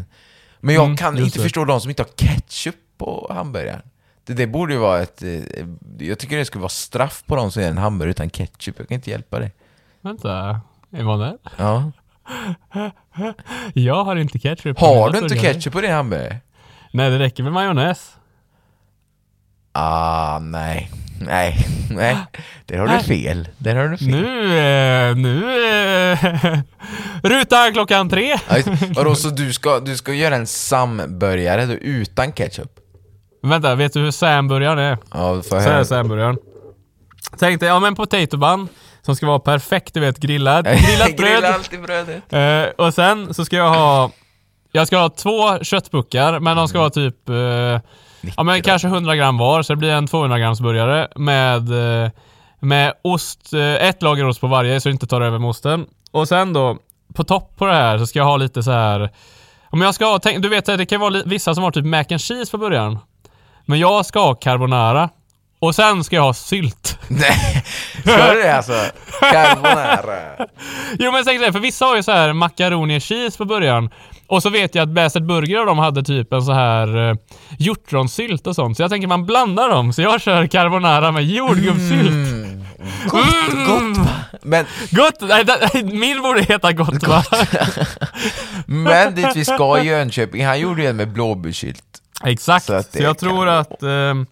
[0.60, 1.44] Men jag Mm, kan inte det.
[1.44, 3.82] förstå de som inte har ketchup på hamburgaren.
[4.24, 5.24] Det, det borde ju vara ett...
[5.24, 5.40] eh,
[6.00, 8.76] Jag tycker det skulle vara straff på de som gör en hamburgare utan ketchup.
[8.78, 9.52] Jag kan inte hjälpa det.
[10.02, 10.62] Vänta,
[10.92, 11.38] Emanuel?
[11.58, 11.92] Ja.
[13.74, 14.78] Jag har inte ketchup.
[14.78, 15.54] på Har mina du inte burgare.
[15.54, 16.38] ketchup på din hamburgare?
[16.94, 18.12] Nej, det räcker med majonnäs.
[19.72, 20.92] Ah, nej.
[21.22, 22.18] Nej, nej.
[22.66, 23.04] Där har du Nej.
[23.04, 23.48] fel.
[23.58, 24.08] Där har du fel.
[24.08, 25.66] Nu, eh, nu...
[26.14, 26.60] Eh,
[27.24, 28.36] ruta klockan tre.
[28.50, 32.72] Ja, just- Vadå, så du ska, du ska göra en samburgare då, utan ketchup?
[33.44, 34.98] Vänta, vet du hur Sam-burgaren är?
[35.14, 35.86] Ja, får Så jag här är höra.
[35.86, 36.38] Sam-burgaren.
[37.40, 38.68] Tänk dig, ja men potato bun
[39.10, 40.66] som ska vara perfekt, du vet grillad.
[40.88, 41.36] Grillat bröd.
[41.36, 42.34] Grilla alltid brödet.
[42.34, 44.12] Eh, och sen så ska jag ha...
[44.72, 47.30] Jag ska ha två köttpuckar, men de ska vara typ...
[47.30, 47.36] Eh,
[48.38, 52.04] ja men kanske 100 gram var, så det blir en 200 grams burgare med...
[52.04, 52.12] Eh,
[52.60, 55.86] med ost, eh, ett lager ost på varje så det inte tar över med osten.
[56.12, 56.78] Och sen då,
[57.14, 59.10] på topp på det här så ska jag ha lite så här.
[59.70, 62.06] Om jag ska ha, tänk, du vet det kan vara vissa som har typ mac
[62.10, 63.00] and cheese på början.
[63.66, 65.10] Men jag ska ha carbonara.
[65.60, 66.98] Och sen ska jag ha sylt.
[67.08, 67.64] Nej,
[68.02, 68.74] ska du det alltså?
[69.20, 70.48] Carbonara.
[71.00, 73.90] Jo men det, för vissa har ju så här macaroni och cheese på början.
[74.28, 77.16] Och så vet jag att Bäset Burger och de hade typ en så här eh,
[77.58, 78.78] hjortronsylt och sånt.
[78.78, 79.94] Så jag tänker man blandar dem.
[79.94, 82.10] Så jag kör carbonara med jordgubbssylt.
[82.10, 82.64] Mm.
[83.08, 83.26] Gott,
[83.68, 84.08] gott va?
[84.42, 85.16] Men, Gott!
[85.22, 87.24] Nej, det- min borde heta gott va?
[88.66, 91.84] men dit vi ska i Jönköping, han gjorde ju en med blåbärssylt.
[92.26, 92.66] Exakt.
[92.66, 93.84] Så Så, jag tror vara- att...
[93.84, 94.26] ehm,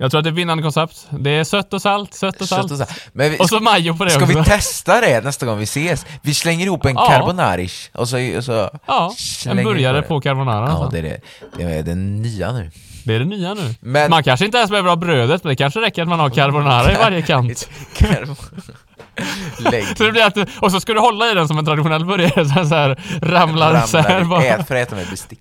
[0.00, 1.06] jag tror att det är ett vinnande koncept.
[1.10, 2.68] Det är sött och salt, sött och salt.
[2.68, 4.44] Så- så- Men vi, Och så majo på det ska vi också.
[4.50, 6.06] testa det nästa gång vi ses?
[6.22, 7.08] Vi slänger ihop en Ja.
[7.08, 9.12] carbonarish och så, och så Ja,
[9.46, 10.02] en vi burgare det.
[10.02, 10.66] på carbonara.
[10.66, 10.88] Ja, alltså.
[10.90, 11.20] det är det.
[11.56, 12.70] Det är den nya nu.
[13.04, 13.74] Det är det nya nu.
[13.80, 16.30] Men- Man kanske inte ens behöver ha brödet, men det kanske räcker att man har
[16.30, 17.68] carbonara i varje kant.
[19.58, 22.04] Lägg Så det blir att, och så ska du hålla i den som en traditionell
[22.04, 24.44] burgare så den så här ramlar isär bara.
[24.44, 25.38] ät för att äta med bestick.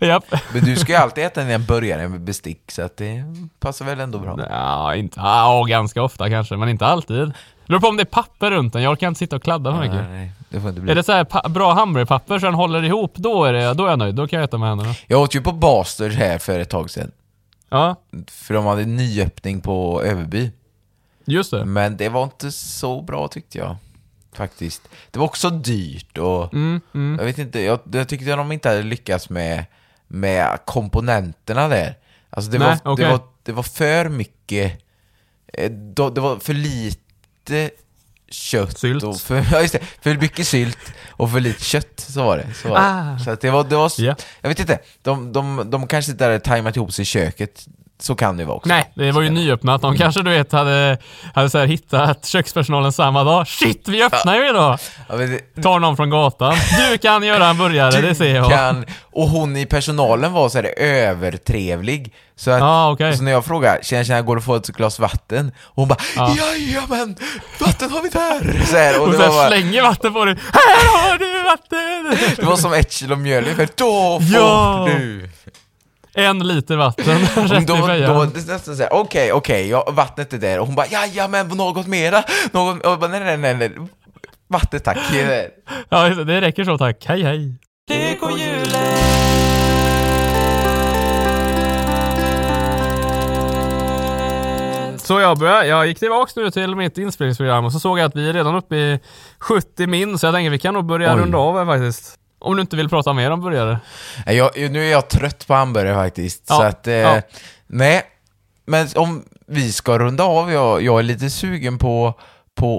[0.00, 0.24] Japp.
[0.52, 3.24] Men du ska ju alltid äta dina burgare med bestick, så att det
[3.60, 4.46] passar väl ändå bra.
[4.50, 7.16] Ja, inte, ja, ganska ofta kanske, men inte alltid.
[7.16, 7.32] Det
[7.66, 8.82] beror på om det är papper runt den.
[8.82, 10.08] Jag orkar inte sitta och kladda för mycket.
[10.10, 10.90] Nej, det får inte bli.
[10.90, 13.90] Är det så här bra hamburgerpapper så den håller ihop, då är, det, då är
[13.90, 14.14] jag nöjd.
[14.14, 14.94] Då kan jag äta med händerna.
[15.06, 17.10] Jag åt ju på Bastard här för ett tag sedan.
[17.70, 20.50] Ja, För de hade nyöppning på Överby.
[21.24, 21.64] just det.
[21.64, 23.76] Men det var inte så bra tyckte jag.
[24.38, 24.82] Faktiskt.
[25.10, 27.16] Det var också dyrt och Mm, mm.
[27.18, 29.64] jag vet inte, jag, jag tyckte de inte hade lyckats med,
[30.08, 31.94] med komponenterna där.
[32.30, 33.04] Alltså det, Nej, var, okej.
[33.04, 34.72] det, var, det var för mycket,
[35.52, 37.70] eh, det var för lite
[38.30, 39.04] kött Sylt.
[39.04, 40.78] och för, ja, just det, för mycket sylt
[41.10, 42.54] och för lite kött, så var det.
[42.54, 42.82] Så, var det.
[42.82, 43.18] Ah.
[43.18, 44.14] så att det var, det var, Ja.
[44.40, 47.66] jag vet inte, de, de, de kanske inte hade tajmat ihop sig i köket,
[48.00, 48.68] så kan det vara också.
[48.68, 49.82] Nej, det var ju nyöppnat.
[49.82, 50.98] De kanske du vet hade,
[51.34, 53.48] hade så här hittat kökspersonalen samma dag.
[53.48, 54.78] Shit, vi öppnar ju idag!
[55.08, 56.54] Ja, det, Tar någon från gatan.
[56.90, 58.50] Du kan göra en burgare, det ser jag.
[58.50, 62.14] kan, och hon i personalen var så här övertrevlig.
[62.36, 63.16] Så att, Ah, okej.
[63.16, 65.52] så när jag frågade, tjena tjena, går det att få ett glas vatten?
[65.64, 66.34] Och hon bara, Ja.
[66.38, 67.16] jajamän,
[67.60, 68.64] vatten har vi där!
[68.66, 70.36] Så här, och Och här bara, slänger vatten på dig.
[70.52, 72.34] Här har du vatten!
[72.36, 74.88] det var som ett kilo mjöl ungefär, då får Ja.
[74.90, 75.30] du!
[76.18, 78.30] En liter vatten Och rätt då, i då, fejan.
[78.34, 80.58] det är nästan såhär, okej, okej, ja, vattnet är där.
[80.58, 82.22] Och hon bara, jajamän, något mera?
[82.52, 83.72] Något, och jag bara, nej, nej, nej, nej,
[84.48, 84.98] vatten tack.
[85.88, 87.04] Ja, det, räcker så tack.
[87.06, 87.58] Hej hej.
[94.98, 98.16] Så jag började, jag gick tillbaks nu till mitt inspelningsprogram och så såg jag att
[98.16, 99.00] vi är redan uppe i
[99.38, 101.20] 70 min så jag tänker vi kan nog börja Oj.
[101.20, 102.14] runda av här faktiskt.
[102.38, 103.78] Om du inte vill prata mer om burgare.
[104.26, 106.44] Jag, nu är jag trött på hamburgare faktiskt.
[106.48, 107.22] Ja, Så att, eh, ja.
[107.66, 108.02] nej.
[108.66, 112.14] Men om vi ska runda av, jag, jag är lite sugen på,
[112.54, 112.78] på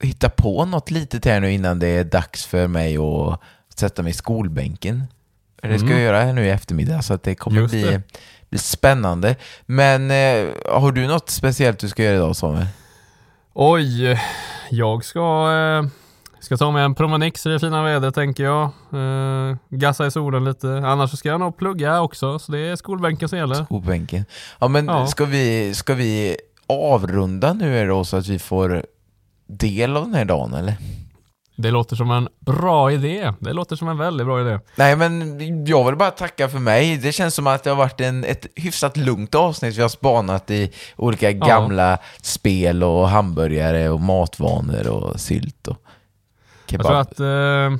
[0.00, 3.40] att hitta på något litet här nu innan det är dags för mig att
[3.78, 5.04] sätta mig i skolbänken.
[5.62, 7.62] Det ska jag göra nu i eftermiddag, så att det kommer Mm.
[7.62, 8.02] Just bli, det.
[8.50, 9.36] bli spännande.
[9.66, 12.66] Men eh, har du något speciellt du ska göra idag Samuel?
[13.52, 14.18] Oj,
[14.70, 15.20] jag ska...
[15.52, 15.88] Eh,
[16.44, 18.62] Ska ta med en promenix i det fina vädret tänker jag.
[18.92, 20.68] Eh, gassa i solen lite.
[20.68, 23.64] Annars så ska jag nog plugga också, så det är skolbänken som gäller.
[23.64, 24.24] Skolbänken.
[24.58, 25.06] Ja, men Ja.
[25.06, 26.36] Ska, vi, ska vi
[26.66, 28.86] avrunda nu då så att vi får
[29.46, 30.76] del av den här dagen eller?
[31.56, 33.32] Det låter som en bra idé.
[33.40, 34.60] Det låter som en väldigt bra idé.
[34.76, 36.96] Nej men jag vill bara tacka för mig.
[36.96, 39.76] Det känns som att det har varit en, ett hyfsat lugnt avsnitt.
[39.76, 45.76] Vi har spanat i olika gamla spel och hamburgare och matvanor och sylt och
[46.66, 46.86] Jag kebab.
[46.86, 47.78] tror att eh,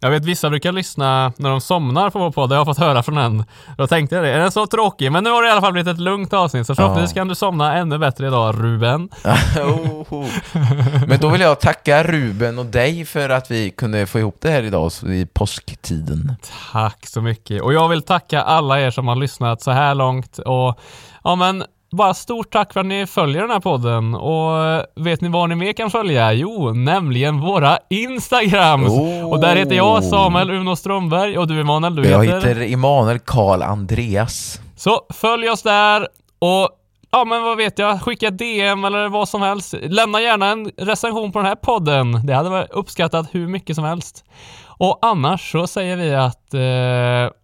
[0.00, 2.78] jag vet vissa brukar lyssna när de somnar på vår podd, det har jag fått
[2.78, 3.44] höra från en.
[3.78, 5.12] Då tänkte jag det, är den så tråkig?
[5.12, 7.34] Men nu har det i alla fall blivit ett lugnt avsnitt, så förhoppningsvis kan du
[7.34, 9.08] somna ännu bättre idag Ruben.
[11.06, 14.50] Men då vill jag tacka Ruben och dig för att vi kunde få ihop det
[14.50, 16.36] här idag i påsktiden.
[16.72, 17.62] Tack så mycket.
[17.62, 20.38] Och jag vill tacka alla er som har lyssnat så här långt.
[20.38, 20.78] Och
[21.24, 21.64] ja men,
[21.96, 24.14] bara stort tack för att ni följer den här podden.
[24.14, 26.32] Och vet ni vad ni mer kan följa?
[26.32, 28.88] Jo, nämligen våra Instagrams.
[28.88, 29.30] Oh.
[29.30, 32.48] Och där heter jag Samuel Uno Strömberg och du Emanuel, du Jag heter?
[32.48, 34.60] heter Emanuel Karl Andreas.
[34.76, 36.68] Så följ oss där och
[37.10, 39.74] ja men vad vet jag, skicka DM eller vad som helst.
[39.82, 42.26] Lämna gärna en recension på den här podden.
[42.26, 44.24] Det hade varit uppskattat hur mycket som helst.
[44.66, 47.36] Och annars så säger vi att eh,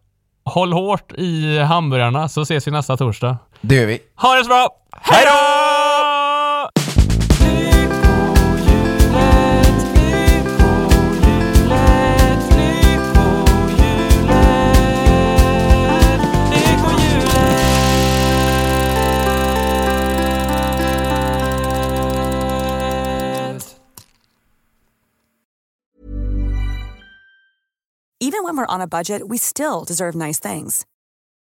[0.44, 3.36] håll hårt i hamburgarna så ses vi nästa torsdag.
[3.65, 3.99] Det gör vi.
[4.15, 4.69] Ha det så bra!
[5.01, 5.63] Hej då!
[28.21, 30.87] Even when we're on a budget, we still deserve nice things.